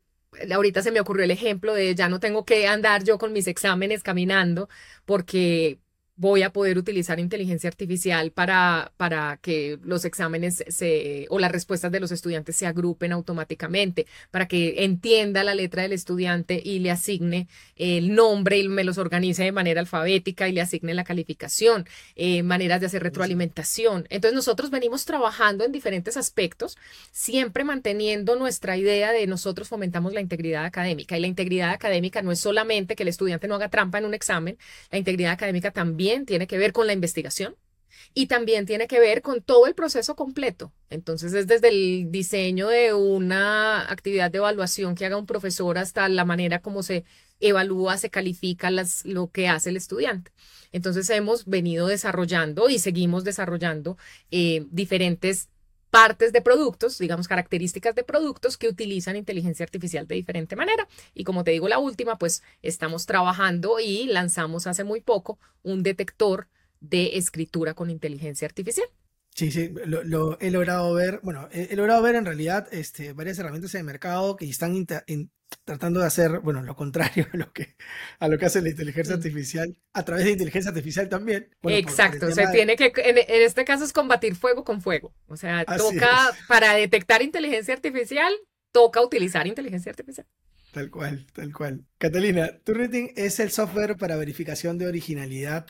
ahorita 0.51 0.81
se 0.83 0.91
me 0.93 1.01
ocurrió 1.01 1.25
el 1.25 1.31
ejemplo 1.31 1.75
de 1.75 1.95
ya 1.95 2.09
no 2.09 2.19
tengo 2.19 2.47
que 2.47 2.67
andar 2.67 3.05
yo 3.05 3.19
con 3.19 3.35
mis 3.35 3.47
exámenes 3.47 4.03
caminando 4.03 4.71
porque 5.05 5.79
voy 6.19 6.43
a 6.43 6.51
poder 6.51 6.79
utilizar 6.79 7.21
inteligencia 7.21 7.69
artificial 7.69 8.33
para, 8.33 8.93
para 8.97 9.39
que 9.41 9.79
los 9.85 10.05
exámenes 10.05 10.65
se, 10.67 11.27
o 11.31 11.39
las 11.39 11.53
respuestas 11.53 11.93
de 11.93 12.01
los 12.01 12.11
estudiantes 12.11 12.57
se 12.57 12.67
agrupen 12.67 13.13
automáticamente, 13.13 14.07
para 14.33 14.49
que 14.49 14.85
entienda 14.85 15.45
la 15.45 15.55
letra 15.55 15.83
del 15.83 15.93
estudiante 15.93 16.61
y 16.63 16.81
le 16.81 16.91
asigne 16.91 17.47
el 17.77 18.17
nombre 18.17 18.59
y 18.59 18.69
me 18.69 18.83
los 18.83 18.99
organice 18.99 19.45
de 19.45 19.53
manera 19.53 19.81
alfabética 19.81 20.49
y 20.49 20.53
le 20.53 20.61
asigne 20.61 20.93
la 20.93 21.05
calificación, 21.05 21.87
eh, 22.17 22.43
maneras 22.43 22.81
de 22.81 22.87
hacer 22.87 23.05
retroalimentación. 23.05 24.07
Entonces 24.11 24.35
nosotros 24.35 24.71
venimos 24.71 25.05
trabajando 25.05 25.65
en 25.65 25.71
diferentes 25.71 26.17
aspectos, 26.17 26.77
siempre 27.13 27.63
manteniendo 27.63 28.35
nuestra 28.35 28.77
idea 28.77 29.13
de 29.13 29.29
nosotros 29.29 29.69
fomentamos 29.69 30.13
la 30.13 30.21
integridad 30.21 30.65
académica 30.65 31.17
y 31.17 31.21
la 31.21 31.29
integridad 31.29 31.71
académica 31.71 32.23
no 32.23 32.33
es 32.33 32.41
solamente 32.41 32.97
que 32.97 33.05
el 33.05 33.09
estudiante 33.09 33.47
no 33.47 33.55
haga 33.55 33.69
trampa 33.69 33.99
en 33.99 34.05
un 34.05 34.15
examen, 34.15 34.59
la 34.91 34.99
integridad 34.99 35.31
académica 35.31 35.71
también 35.71 36.08
tiene 36.27 36.47
que 36.47 36.59
ver 36.59 36.73
con 36.73 36.87
la 36.87 36.93
investigación, 36.93 37.57
y 38.15 38.27
también 38.27 38.67
tiene 38.67 38.87
que 38.87 39.01
ver 39.01 39.23
con 39.23 39.43
todo 39.43 39.67
el 39.67 39.75
proceso 39.75 40.17
completo. 40.17 40.73
Entonces 40.91 41.33
es 41.35 41.47
desde 41.47 41.69
el 41.69 42.11
diseño 42.11 42.69
de 42.69 42.95
una 42.95 43.91
actividad 43.91 44.31
de 44.31 44.39
evaluación 44.39 44.95
que 44.95 45.07
haga 45.07 45.17
un 45.17 45.27
profesor 45.27 45.79
hasta 45.79 46.09
la 46.09 46.25
manera 46.25 46.61
como 46.61 46.83
se 46.83 47.05
evalúa, 47.41 47.97
se 47.99 48.11
califica 48.11 48.71
las, 48.71 49.05
lo 49.05 49.31
que 49.31 49.49
hace 49.49 49.71
el 49.71 49.77
estudiante. 49.77 50.33
Entonces 50.73 51.09
hemos 51.11 51.47
venido 51.47 51.87
desarrollando 51.87 52.69
y 52.69 52.79
seguimos 52.79 53.25
desarrollando 53.25 53.97
eh, 54.31 54.67
diferentes 54.71 55.49
partes 55.91 56.33
de 56.33 56.41
productos, 56.41 56.99
digamos 56.99 57.29
características 57.29 57.95
de 57.95 58.05
productos 58.05 58.57
que 58.57 58.69
utilizan 58.69 59.17
inteligencia 59.17 59.65
artificial 59.65 60.07
de 60.07 60.17
diferente 60.17 60.57
manera. 60.57 60.89
Y 61.15 61.25
como 61.25 61.45
te 61.45 61.53
digo, 61.53 61.69
la 61.69 61.79
última, 61.79 62.19
pues 62.19 62.43
estamos 62.63 63.07
trabajando 63.07 63.81
y 63.81 64.07
lanzamos 64.07 64.67
hace 64.67 64.85
muy 64.85 65.01
poco 65.01 65.39
un 65.63 65.83
detector 65.83 66.49
de 66.81 67.17
escritura 67.17 67.75
con 67.75 67.91
inteligencia 67.91 68.47
artificial. 68.47 68.89
Sí, 69.35 69.53
sí, 69.53 69.73
lo, 69.85 70.39
he 70.41 70.51
logrado 70.51 70.93
ver, 70.95 71.21
bueno, 71.23 71.49
he, 71.53 71.77
logrado 71.77 72.03
ver 72.03 72.17
en 72.17 72.25
realidad 72.25 72.67
este, 72.73 73.13
varias 73.13 73.39
herramientas 73.39 73.73
en 73.75 73.81
el 73.81 73.87
mercado 73.87 74.35
que 74.35 74.49
están 74.49 74.75
tratando 75.65 76.01
de 76.01 76.07
hacer, 76.07 76.41
bueno, 76.41 76.63
lo 76.63 76.75
contrario 76.75 77.27
a 77.33 77.37
lo 77.37 77.53
que, 77.53 77.77
a 78.19 78.29
lo 78.29 78.39
que 78.39 78.47
hace 78.47 78.63
la 78.63 78.71
inteligencia 78.71 79.15
artificial, 79.15 79.77
a 79.93 80.05
través 80.05 80.25
de 80.25 80.33
inteligencia 80.33 80.71
artificial 80.71 81.09
también. 81.09 81.51
Exacto, 81.63 82.31
se 82.33 82.47
tiene 82.49 82.77
que, 82.77 82.93
en, 82.97 83.43
este 83.43 83.65
caso 83.65 83.85
es 83.85 83.93
combatir 83.93 84.35
fuego 84.35 84.65
con 84.65 84.81
fuego, 84.81 85.15
o 85.27 85.37
sea, 85.37 85.65
toca, 85.65 86.31
para 86.49 86.75
detectar 86.75 87.23
inteligencia 87.23 87.75
artificial, 87.75 88.33
toca 88.73 89.03
utilizar 89.03 89.47
inteligencia 89.47 89.91
artificial. 89.91 90.27
Tal 90.73 90.91
cual, 90.91 91.27
tal 91.33 91.53
cual. 91.53 91.87
Catalina, 91.97 92.59
Turnitin 92.63 93.11
es 93.17 93.41
el 93.41 93.51
software 93.51 93.97
para 93.97 94.17
verificación 94.17 94.77
de 94.77 94.87
originalidad 94.87 95.67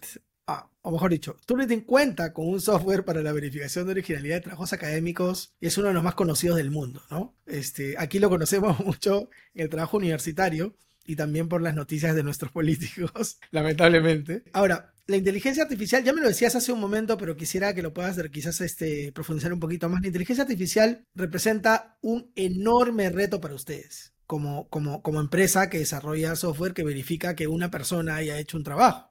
Ah, 0.51 0.67
o 0.81 0.91
mejor 0.91 1.11
dicho, 1.11 1.37
Turnitin 1.45 1.83
cuenta 1.83 2.33
con 2.33 2.49
un 2.49 2.59
software 2.59 3.05
para 3.05 3.21
la 3.21 3.33
verificación 3.33 3.85
de 3.85 3.91
originalidad 3.91 4.37
de 4.37 4.41
trabajos 4.41 4.73
académicos 4.73 5.53
y 5.61 5.67
es 5.67 5.77
uno 5.77 5.89
de 5.89 5.95
los 5.95 6.03
más 6.03 6.15
conocidos 6.15 6.57
del 6.57 6.71
mundo, 6.71 7.03
¿no? 7.11 7.37
Este, 7.45 7.97
aquí 7.99 8.19
lo 8.19 8.31
conocemos 8.31 8.81
mucho 8.85 9.29
en 9.53 9.65
el 9.65 9.69
trabajo 9.69 9.99
universitario 9.99 10.75
y 11.05 11.17
también 11.17 11.51
por 11.51 11.61
las 11.61 11.75
noticias 11.75 12.17
de 12.17 12.23
nuestros 12.23 12.51
políticos, 12.53 13.39
lamentablemente. 13.51 14.45
Ahora, 14.55 14.95
la 15.07 15.19
inteligencia 15.19 15.65
artificial, 15.65 16.03
ya 16.03 16.15
me 16.15 16.23
lo 16.23 16.29
decías 16.29 16.57
hace 16.57 16.73
un 16.73 16.81
momento, 16.81 17.19
pero 17.19 17.37
quisiera 17.37 17.75
que 17.75 17.83
lo 17.83 17.93
puedas 17.93 18.19
quizás 18.31 18.63
este, 18.63 19.13
profundizar 19.13 19.53
un 19.53 19.61
poquito 19.61 19.91
más. 19.91 20.01
La 20.01 20.07
inteligencia 20.07 20.45
artificial 20.45 21.05
representa 21.15 21.99
un 22.01 22.33
enorme 22.37 23.11
reto 23.11 23.39
para 23.39 23.55
ustedes, 23.55 24.15
como, 24.27 24.67
como, 24.71 25.03
como 25.03 25.21
empresa 25.21 25.69
que 25.69 25.79
desarrolla 25.79 26.37
software 26.37 26.73
que 26.73 26.85
verifica 26.85 27.37
que 27.37 27.49
una 27.49 27.71
persona 27.71 28.17
haya 28.17 28.39
hecho 28.39 28.57
un 28.57 28.65
trabajo 28.65 29.09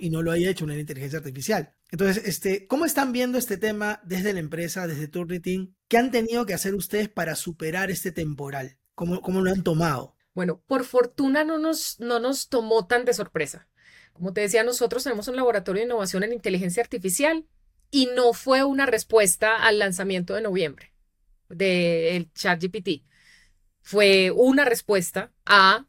y 0.00 0.10
no 0.10 0.22
lo 0.22 0.30
haya 0.30 0.50
hecho 0.50 0.64
una 0.64 0.78
inteligencia 0.78 1.18
artificial. 1.18 1.74
Entonces, 1.90 2.24
este, 2.26 2.66
¿cómo 2.66 2.84
están 2.84 3.12
viendo 3.12 3.38
este 3.38 3.56
tema 3.56 4.00
desde 4.04 4.32
la 4.32 4.40
empresa, 4.40 4.86
desde 4.86 5.08
Turnitin? 5.08 5.76
¿Qué 5.88 5.98
han 5.98 6.10
tenido 6.10 6.46
que 6.46 6.54
hacer 6.54 6.74
ustedes 6.74 7.08
para 7.08 7.34
superar 7.34 7.90
este 7.90 8.12
temporal? 8.12 8.78
¿Cómo, 8.94 9.20
cómo 9.20 9.40
lo 9.40 9.50
han 9.50 9.62
tomado? 9.62 10.16
Bueno, 10.34 10.62
por 10.66 10.84
fortuna 10.84 11.44
no 11.44 11.58
nos, 11.58 12.00
no 12.00 12.18
nos 12.18 12.48
tomó 12.48 12.86
tan 12.86 13.04
de 13.04 13.14
sorpresa. 13.14 13.68
Como 14.12 14.32
te 14.32 14.40
decía, 14.40 14.64
nosotros 14.64 15.04
tenemos 15.04 15.28
un 15.28 15.36
laboratorio 15.36 15.80
de 15.80 15.86
innovación 15.86 16.24
en 16.24 16.32
inteligencia 16.32 16.82
artificial 16.82 17.46
y 17.90 18.06
no 18.06 18.32
fue 18.32 18.64
una 18.64 18.86
respuesta 18.86 19.56
al 19.56 19.78
lanzamiento 19.78 20.34
de 20.34 20.40
noviembre 20.40 20.92
del 21.48 22.32
ChatGPT. 22.32 23.04
Fue 23.82 24.30
una 24.30 24.64
respuesta 24.64 25.32
a 25.44 25.86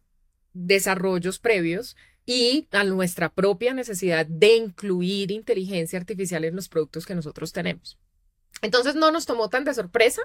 desarrollos 0.54 1.40
previos 1.40 1.96
y 2.26 2.68
a 2.72 2.84
nuestra 2.84 3.30
propia 3.30 3.74
necesidad 3.74 4.26
de 4.26 4.56
incluir 4.56 5.32
inteligencia 5.32 6.00
artificial 6.00 6.44
en 6.44 6.56
los 6.56 6.70
productos 6.70 7.06
que 7.06 7.16
nosotros 7.16 7.52
tenemos. 7.54 7.98
Entonces 8.62 8.96
no 8.96 9.12
nos 9.12 9.26
tomó 9.26 9.50
tan 9.50 9.64
de 9.64 9.74
sorpresa. 9.74 10.22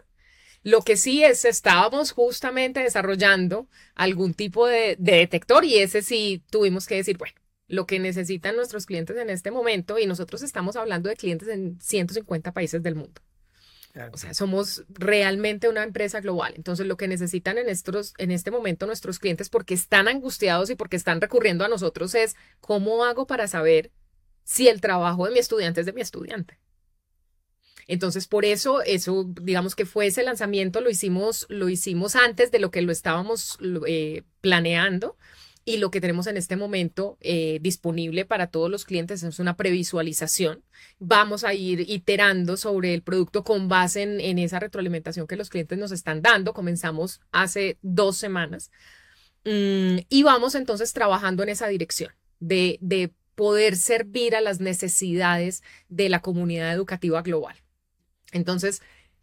Lo 0.63 0.83
que 0.83 0.97
sí 0.97 1.25
es, 1.25 1.45
estábamos 1.45 2.13
justamente 2.13 2.81
desarrollando 2.81 3.69
algún 3.95 4.35
tipo 4.35 4.67
de, 4.67 4.97
detector 4.99 5.65
y 5.65 5.79
ese 5.79 6.03
sí 6.03 6.43
tuvimos 6.51 6.87
que 6.87 6.97
decir, 6.97 7.17
bueno, 7.17 7.35
lo 7.67 7.87
que 7.87 7.99
necesitan 7.99 8.57
nuestros 8.57 8.87
clientes 8.87 9.17
en 9.17 9.31
este 9.31 9.51
momento 9.51 9.99
y 9.99 10.07
nosotros 10.07 10.43
estamos 10.43 10.77
hablando 10.77 11.09
de 11.09 11.17
clientes 11.17 11.49
en 11.49 11.81
150 11.81 12.53
países 12.53 12.83
del 12.83 12.95
mundo. 12.95 13.23
O 14.13 14.17
sea, 14.17 14.35
somos 14.35 14.85
realmente 14.89 15.69
una 15.69 15.83
empresa 15.83 16.21
global. 16.21 16.55
Entonces, 16.57 16.87
lo 16.87 16.97
que 16.97 17.09
necesitan 17.09 17.59
en, 17.59 17.69
estos, 17.69 18.15
en 18.19 18.31
este 18.31 18.53
momento 18.53 18.87
nuestros 18.87 19.19
clientes, 19.19 19.49
porque 19.49 19.75
están 19.75 20.07
angustiados 20.07 20.71
y 20.71 20.77
porque 20.77 20.97
están 20.97 21.21
recurriendo 21.21 21.65
a 21.65 21.69
nosotros, 21.69 22.15
es 22.15 22.37
cómo 22.61 23.05
hago 23.05 23.27
para 23.27 23.49
saber 23.49 23.91
si 24.45 24.69
el 24.69 24.81
trabajo 24.81 25.27
de 25.27 25.33
mi 25.33 25.41
estudiante 25.41 25.81
es 25.81 25.87
de 25.87 25.93
mi 25.93 26.03
estudiante. 26.03 26.61
Entonces, 27.89 28.29
por 28.29 28.45
eso, 28.45 28.83
eso, 28.83 29.25
digamos 29.43 29.75
que 29.75 29.87
fue 29.87 30.07
ese 30.07 30.23
lanzamiento, 30.23 30.81
lo 30.81 30.91
hicimos, 30.91 31.47
lo 31.49 31.69
hicimos 31.69 32.15
antes 32.15 32.53
de 32.53 32.61
lo 32.61 32.71
que 32.71 32.83
lo 32.83 32.93
estábamos 32.93 33.59
eh, 33.89 34.23
planeando 34.41 35.17
y 35.65 35.77
lo 35.77 35.91
que 35.91 36.01
tenemos 36.01 36.27
en 36.27 36.37
este 36.37 36.57
momento 36.57 37.19
eh, 37.21 37.59
disponible 37.61 38.25
para 38.25 38.47
todos 38.47 38.71
los 38.71 38.85
clientes 38.85 39.23
es 39.23 39.39
una 39.39 39.57
previsualización. 39.57 40.65
Vamos 40.99 41.45
a 41.45 41.55
ir 41.55 41.85
iterando 41.89 42.57
sobre 42.57 42.95
el 42.95 43.03
producto 43.03 43.45
con 43.45 43.69
base 43.69 44.03
en, 44.03 44.39
esa 44.39 44.59
retroalimentación 44.59 45.27
que 45.27 45.37
los 45.37 45.51
clientes 45.51 45.79
nos 45.79 45.93
están 45.93 46.23
dando. 46.23 46.55
Comenzamos 46.55 47.21
hace 47.31 47.79
dos 47.83 48.17
semanas 48.17 48.71
mm, 49.45 49.99
y 50.09 50.23
vamos 50.23 50.55
entonces 50.55 50.93
trabajando 50.93 51.43
en 51.43 51.51
esa 51.51 51.69
dirección 51.69 52.13
de, 52.39 52.79
de 52.81 53.13
poder 53.35 53.77
servir 53.77 54.35
a 54.35 54.41
las 54.41 54.61
necesidades 54.61 55.63
de 55.89 56.09
la 56.09 56.21
comunidad 56.21 56.73
educativa 56.73 57.23
global. 57.23 57.57
Entonces, 58.33 58.81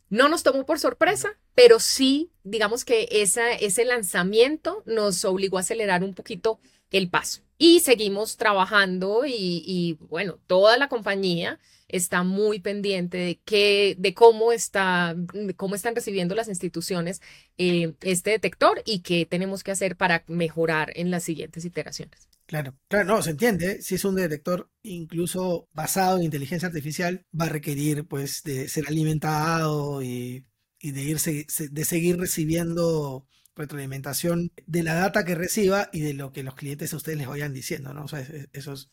no 0.10 0.30
nos 0.30 0.44
tomó 0.44 0.66
por 0.66 0.80
sorpresa, 0.80 1.38
pero 1.56 1.80
sí, 1.80 2.32
digamos 2.44 2.86
que 2.86 3.08
esa, 3.12 3.54
ese 3.54 3.86
lanzamiento 3.86 4.84
nos 4.86 5.26
obligó 5.26 5.58
a 5.58 5.62
acelerar 5.62 6.04
un 6.04 6.14
poquito 6.14 6.60
el 6.92 7.10
paso. 7.10 7.42
Y 7.58 7.80
seguimos 7.80 8.38
trabajando 8.38 9.24
y, 9.26 9.98
bueno, 10.02 10.38
toda 10.46 10.78
la 10.78 10.90
compañía 10.90 11.60
está 11.88 12.24
muy 12.24 12.60
pendiente 12.60 13.18
de, 13.18 13.40
qué, 13.44 13.96
de 13.98 14.14
cómo, 14.14 14.52
está, 14.52 15.16
cómo 15.56 15.74
están 15.74 15.96
recibiendo 15.96 16.36
las 16.36 16.50
instituciones 16.50 17.22
eh, 17.58 17.94
este 18.02 18.32
detector 18.32 18.84
y 18.86 19.00
qué 19.00 19.26
tenemos 19.26 19.64
que 19.64 19.72
hacer 19.72 19.96
para 19.96 20.24
mejorar 20.28 20.92
en 20.96 21.10
las 21.10 21.24
siguientes 21.24 21.66
iteraciones. 21.66 22.28
Claro, 22.48 22.78
claro, 22.88 23.06
no, 23.06 23.22
se 23.22 23.32
entiende. 23.32 23.82
Si 23.82 23.96
es 23.96 24.06
un 24.06 24.16
detector 24.16 24.72
incluso 24.82 25.68
basado 25.74 26.18
en 26.18 26.24
inteligencia 26.24 26.70
artificial, 26.70 27.26
va 27.40 27.46
a 27.46 27.50
requerir 27.50 28.08
pues 28.08 28.42
de 28.44 28.70
ser 28.70 28.88
alimentado 28.88 30.02
y, 30.02 30.46
de 30.82 31.02
irse, 31.04 31.46
de 31.70 31.86
seguir 31.86 32.18
recibiendo 32.18 33.28
retroalimentación 33.54 34.54
de 34.66 34.84
la 34.84 34.94
data 34.94 35.26
que 35.26 35.36
reciba 35.36 35.90
y 35.92 36.00
de 36.00 36.14
lo 36.14 36.32
que 36.32 36.44
los 36.44 36.56
clientes 36.56 36.94
a 36.94 36.98
ustedes 36.98 37.18
les 37.18 37.28
vayan 37.28 37.54
diciendo, 37.54 37.94
¿no? 37.94 38.06
O 38.06 38.08
sea, 38.08 38.26
eso 38.54 38.74
es, 38.74 38.90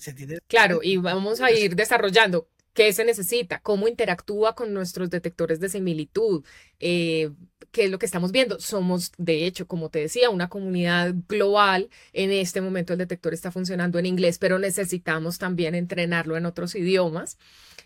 ¿se 0.00 0.10
entiende? 0.10 0.40
Claro, 0.48 0.80
y 0.82 0.96
vamos 0.96 1.40
a 1.40 1.52
ir 1.52 1.76
desarrollando 1.76 2.48
qué 2.76 2.92
se 2.92 3.06
necesita, 3.06 3.58
cómo 3.60 3.88
interactúa 3.88 4.54
con 4.54 4.74
nuestros 4.74 5.08
detectores 5.08 5.60
de 5.60 5.70
similitud, 5.70 6.44
eh, 6.78 7.30
qué 7.72 7.84
es 7.84 7.90
lo 7.90 7.98
que 7.98 8.04
estamos 8.04 8.32
viendo. 8.32 8.60
Somos, 8.60 9.12
de 9.16 9.46
hecho, 9.46 9.66
como 9.66 9.88
te 9.88 10.00
decía, 10.00 10.28
una 10.28 10.50
comunidad 10.50 11.14
global. 11.26 11.88
En 12.12 12.30
este 12.30 12.60
momento 12.60 12.92
el 12.92 12.98
detector 12.98 13.32
está 13.32 13.50
funcionando 13.50 13.98
en 13.98 14.04
inglés, 14.04 14.38
pero 14.38 14.58
necesitamos 14.58 15.38
también 15.38 15.74
entrenarlo 15.74 16.36
en 16.36 16.44
otros 16.44 16.74
idiomas. 16.74 17.38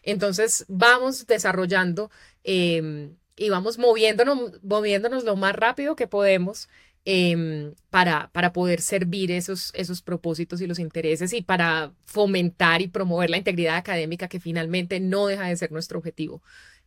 Entonces, 0.02 0.64
vamos 0.66 1.24
desarrollando 1.28 2.10
em, 2.42 3.14
y 3.36 3.48
vamos 3.48 3.78
moviéndonos, 3.78 4.60
moviéndonos 4.64 5.22
lo 5.22 5.36
más 5.36 5.54
rápido 5.54 5.94
que 5.94 6.08
podemos 6.08 6.68
em, 7.04 7.74
para, 7.90 8.30
para 8.32 8.52
poder 8.52 8.80
servir 8.80 9.30
esos, 9.30 9.72
esos 9.74 10.02
propósitos 10.02 10.60
y 10.60 10.66
los 10.66 10.78
intereses 10.78 11.32
y 11.32 11.42
para 11.42 11.92
fomentar 12.04 12.82
y 12.82 12.88
promover 12.88 13.30
la 13.30 13.38
integridad 13.38 13.76
académica 13.76 14.28
que 14.28 14.40
finalmente 14.40 15.00
no 15.00 15.26
deja 15.26 15.44
de 15.44 15.56
ser 15.56 15.72
nuestro 15.72 15.98
objetivo 15.98 16.42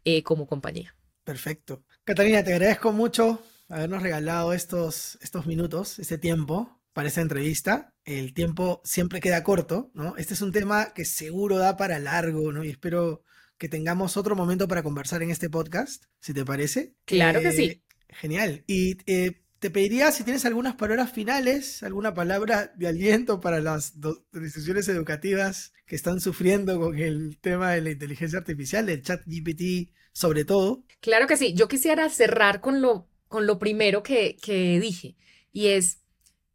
eh, 0.06 0.24
como 0.24 0.48
compañía. 0.48 0.96
Perfecto. 1.24 1.84
Catalina, 2.04 2.44
te 2.44 2.54
agradezco 2.54 2.92
mucho 2.92 3.42
habernos 3.70 4.04
regalado 4.04 4.54
estos, 4.54 5.18
estos 5.22 5.46
minutos, 5.46 6.00
este 6.00 6.18
tiempo 6.18 6.80
para 6.94 7.08
esta 7.08 7.22
entrevista. 7.22 7.94
El 8.06 8.34
tiempo 8.34 8.82
siempre 8.84 9.20
queda 9.20 9.44
corto, 9.44 9.90
¿no? 9.94 10.16
Este 10.18 10.34
es 10.34 10.42
un 10.42 10.52
tema 10.52 10.94
que 10.94 11.06
seguro 11.06 11.58
da 11.58 11.78
para 11.78 12.00
largo, 12.00 12.52
¿no? 12.52 12.64
Y 12.64 12.70
espero 12.70 13.24
que 13.58 13.70
tengamos 13.70 14.18
otro 14.18 14.36
momento 14.36 14.68
para 14.68 14.84
conversar 14.84 15.24
en 15.24 15.32
este 15.32 15.50
podcast, 15.50 16.06
si 16.20 16.34
te 16.34 16.46
parece. 16.46 16.96
Claro 17.06 17.42
que 17.42 17.52
sí. 17.52 17.64
Eh, 17.64 17.82
genial. 18.10 18.64
Y 18.68 18.98
eh, 19.06 19.43
te 19.64 19.72
pediría 19.72 20.12
si 20.12 20.26
tienes 20.26 20.44
algunas 20.44 20.76
palabras 20.76 21.14
finales, 21.14 21.84
alguna 21.84 22.14
palabra 22.14 22.74
de 22.76 22.86
aliento 22.86 23.40
para 23.40 23.62
las 23.62 23.94
instituciones 24.34 24.90
educativas 24.90 25.72
que 25.86 25.96
están 25.96 26.20
sufriendo 26.20 26.78
con 26.78 27.00
el 27.00 27.38
tema 27.40 27.72
de 27.72 27.80
la 27.80 27.92
inteligencia 27.92 28.40
artificial, 28.40 28.86
del 28.86 29.02
chat 29.04 29.22
GPT 29.26 29.90
sobre 30.12 30.44
todo. 30.44 30.84
Claro 31.00 31.28
que 31.28 31.38
sí. 31.38 31.54
Yo 31.54 31.70
quisiera 31.70 32.10
cerrar 32.10 32.60
con 32.60 32.82
lo, 32.82 33.08
con 33.30 33.48
lo 33.48 33.58
primero 33.58 34.04
que, 34.04 34.36
que 34.36 34.82
dije, 34.82 35.16
y 35.54 35.68
es, 35.68 36.00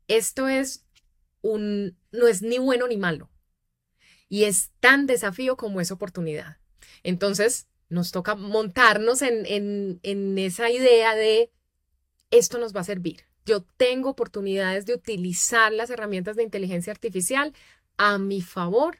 esto 0.06 0.46
es 0.46 0.84
un, 1.40 1.96
no 2.12 2.26
es 2.26 2.42
ni 2.42 2.58
bueno 2.58 2.88
ni 2.88 2.98
malo. 2.98 3.30
y 4.28 4.44
es 4.44 4.70
tan 4.80 5.06
desafío 5.06 5.56
como 5.56 5.80
es 5.80 5.90
oportunidad. 5.90 6.58
Entonces, 7.02 7.68
nos 7.88 8.12
toca 8.12 8.34
montarnos 8.34 9.22
en, 9.22 9.46
en, 9.46 9.98
en 10.02 10.36
esa 10.36 10.70
idea 10.70 11.14
de 11.14 11.50
esto 12.30 12.58
nos 12.58 12.74
va 12.74 12.80
a 12.80 12.84
servir. 12.84 13.24
Yo 13.44 13.62
tengo 13.76 14.10
oportunidades 14.10 14.84
de 14.86 14.94
utilizar 14.94 15.72
las 15.72 15.90
herramientas 15.90 16.36
de 16.36 16.42
inteligencia 16.42 16.92
artificial 16.92 17.54
a 17.96 18.18
mi 18.18 18.42
favor 18.42 18.98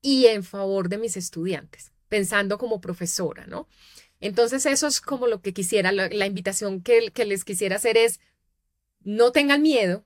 y 0.00 0.26
en 0.26 0.42
favor 0.44 0.88
de 0.88 0.98
mis 0.98 1.16
estudiantes, 1.16 1.92
pensando 2.08 2.58
como 2.58 2.80
profesora, 2.80 3.46
¿no? 3.46 3.68
Entonces, 4.20 4.66
eso 4.66 4.86
es 4.86 5.00
como 5.00 5.26
lo 5.26 5.42
que 5.42 5.52
quisiera, 5.52 5.90
la, 5.92 6.26
invitación 6.26 6.80
que, 6.80 7.12
les 7.26 7.44
quisiera 7.44 7.76
hacer 7.76 7.96
es, 7.96 8.20
no 9.00 9.32
tengan 9.32 9.62
miedo, 9.62 10.04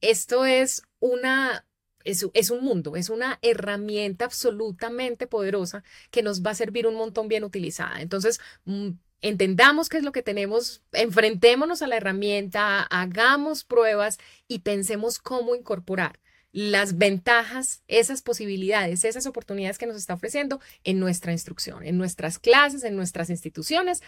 esto 0.00 0.44
es 0.46 0.82
una, 1.00 1.66
es, 2.04 2.50
un 2.50 2.64
mundo, 2.64 2.94
es 2.94 3.10
una 3.10 3.40
herramienta 3.42 4.24
absolutamente 4.24 5.26
poderosa 5.26 5.82
que 6.12 6.22
nos 6.22 6.42
va 6.44 6.52
a 6.52 6.54
servir 6.54 6.86
un 6.86 6.94
montón 6.94 7.26
bien 7.26 7.42
utilizada. 7.42 8.00
Entonces, 8.00 8.40
mm, 8.66 8.90
entendamos 9.22 9.88
qué 9.88 9.98
es 9.98 10.04
lo 10.04 10.12
que 10.12 10.22
tenemos, 10.22 10.82
enfrentémonos 10.92 11.82
a 11.82 11.86
la 11.86 11.96
herramienta, 11.96 12.82
hagamos 12.82 13.64
pruebas 13.64 14.18
y 14.48 14.60
pensemos 14.60 15.18
cómo 15.18 15.54
incorporar 15.54 16.20
las 16.52 16.96
ventajas, 16.96 17.82
esas 17.86 18.22
posibilidades, 18.22 19.04
esas 19.04 19.26
oportunidades 19.26 19.76
que 19.76 19.86
nos 19.86 19.96
está 19.96 20.14
ofreciendo 20.14 20.60
en 20.84 20.98
nuestra 20.98 21.32
instrucción, 21.32 21.84
en 21.84 21.98
nuestras 21.98 22.38
clases, 22.38 22.82
en 22.82 22.96
nuestras 22.96 23.28
instituciones 23.28 24.02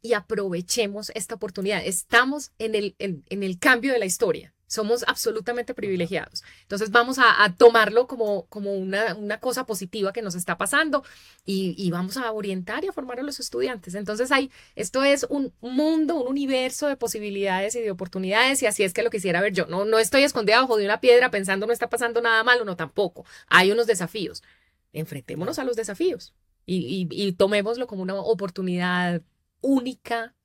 y 0.00 0.14
aprovechemos 0.14 1.12
esta 1.14 1.34
oportunidad. 1.34 1.84
Estamos 1.84 2.52
en 2.58 2.74
el, 2.74 2.94
en, 2.98 3.24
en 3.28 3.42
el 3.42 3.58
cambio 3.58 3.92
de 3.92 3.98
la 3.98 4.06
historia. 4.06 4.54
Somos 4.70 5.04
absolutamente 5.08 5.74
privilegiados. 5.74 6.44
Entonces 6.62 6.92
vamos 6.92 7.18
a, 7.18 7.52
tomarlo 7.58 8.06
como, 8.06 8.46
como 8.46 8.72
una, 8.72 9.16
una, 9.16 9.40
cosa 9.40 9.66
positiva 9.66 10.12
que 10.12 10.22
nos 10.22 10.36
está 10.36 10.56
pasando 10.58 11.02
y, 11.44 11.90
vamos 11.90 12.16
a 12.16 12.30
orientar 12.30 12.84
y 12.84 12.86
a 12.86 12.92
formar 12.92 13.18
a 13.18 13.24
los 13.24 13.40
estudiantes. 13.40 13.96
Entonces 13.96 14.30
hay, 14.30 14.52
esto 14.76 15.02
es 15.02 15.26
un 15.28 15.52
mundo, 15.60 16.22
un 16.22 16.28
universo 16.28 16.86
de 16.86 16.96
posibilidades 16.96 17.74
y 17.74 17.80
de 17.80 17.90
oportunidades 17.90 18.62
y 18.62 18.66
así 18.66 18.84
es 18.84 18.92
que 18.92 19.02
lo 19.02 19.10
quisiera 19.10 19.40
ver 19.40 19.52
yo. 19.54 19.66
No, 19.66 19.84
no 19.84 19.98
estoy 19.98 20.22
escondida 20.22 20.60
bajo 20.60 20.76
de 20.76 20.84
una 20.84 21.00
piedra 21.00 21.32
pensando 21.32 21.66
no 21.66 21.72
está 21.72 21.90
pasando 21.90 22.22
nada 22.22 22.44
malo, 22.44 22.64
no 22.64 22.76
tampoco. 22.76 23.26
Hay 23.48 23.72
unos 23.72 23.88
desafíos. 23.88 24.44
Enfrentémonos 24.92 25.58
a 25.58 25.64
los 25.64 25.74
desafíos 25.74 26.32
y 26.64 27.32
tomémoslo 27.32 27.88
como 27.88 28.02
una 28.02 28.14
oportunidad 28.14 29.20
única 29.62 30.36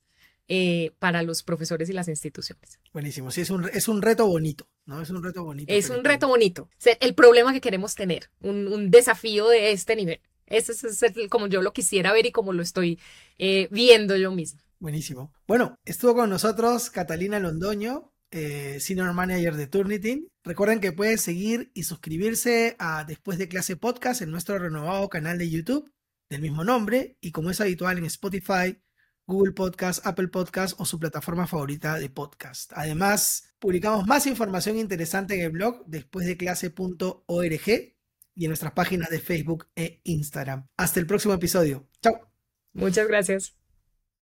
eh, 0.47 0.91
para 0.99 1.23
los 1.23 1.41
profesores 1.41 1.89
y 1.89 1.93
las 1.93 2.08
instituciones. 2.08 2.79
Buenísimo, 2.93 3.31
sí, 3.31 3.41
es 3.41 3.49
un, 3.49 3.67
es 3.73 3.88
un 3.88 4.01
reto 4.01 4.27
bonito, 4.27 4.67
¿no? 4.86 5.01
Es 5.01 5.10
un 5.10 5.23
reto 5.23 5.43
bonito. 5.43 5.73
Es 5.73 5.89
un 5.89 6.03
reto 6.03 6.27
bonito. 6.27 6.69
El 6.99 7.15
problema 7.15 7.51
que 7.51 7.62
queremos 7.62 7.95
tener, 7.95 8.29
un, 8.41 8.91
desafío 8.91 9.49
de 9.49 9.71
este 9.71 9.95
nivel. 9.95 10.21
Ese 10.45 10.73
es, 10.73 11.29
como 11.29 11.47
yo 11.47 11.63
lo 11.63 11.73
quisiera 11.73 12.13
ver 12.13 12.27
y 12.27 12.31
como 12.31 12.53
lo 12.53 12.62
estoy 12.62 12.99
eh, 13.39 13.67
viendo 13.71 14.15
yo 14.15 14.31
mismo. 14.31 14.62
Buenísimo. 14.79 15.34
Bueno, 15.47 15.79
estuvo 15.84 16.13
con 16.13 16.29
nosotros 16.29 16.91
Catalina 16.91 17.39
Londoño, 17.39 18.13
eh, 18.29 18.79
Senior 18.79 19.13
Manager 19.13 19.55
de 19.55 19.65
Turnitin. 19.65 20.27
Recuerden 20.43 20.79
que 20.79 20.91
pueden 20.91 21.17
seguir 21.17 21.71
y 21.73 21.84
suscribirse 21.84 22.75
a 22.77 23.03
Después 23.03 23.39
de 23.39 23.47
Clase 23.47 23.77
Podcast 23.77 24.21
en 24.21 24.29
nuestro 24.29 24.60
renovado 24.60 25.10
canal 25.10 25.39
de 25.39 25.49
YouTube 25.49 25.91
del 26.29 26.41
mismo 26.41 26.63
nombre 26.63 27.17
y 27.21 27.31
como 27.31 27.49
es 27.49 27.62
habitual 27.62 27.97
en 27.97 28.05
Spotify, 28.05 28.77
Google 29.28 29.54
Podcast, 29.54 30.06
Apple 30.06 30.28
Podcast 30.28 30.80
o 30.80 30.86
su 30.86 31.00
plataforma 31.00 31.48
favorita 31.48 31.98
de 31.98 32.10
podcast. 32.10 32.72
Además, 32.76 33.54
publicamos 33.60 34.06
más 34.06 34.28
información 34.28 34.78
interesante 34.78 35.36
en 35.36 35.42
el 35.42 35.52
blog 35.52 35.84
después 35.86 36.28
de 36.28 36.38
clase.org 36.38 37.96
y 38.36 38.44
en 38.44 38.50
nuestras 38.50 38.74
páginas 38.74 39.10
de 39.10 39.20
Facebook 39.20 39.68
e 39.76 40.02
Instagram. 40.04 40.68
Hasta 40.78 41.00
el 41.00 41.08
próximo 41.08 41.34
episodio. 41.34 41.88
Chao. 42.02 42.20
Muchas 42.74 43.08
gracias. 43.08 43.64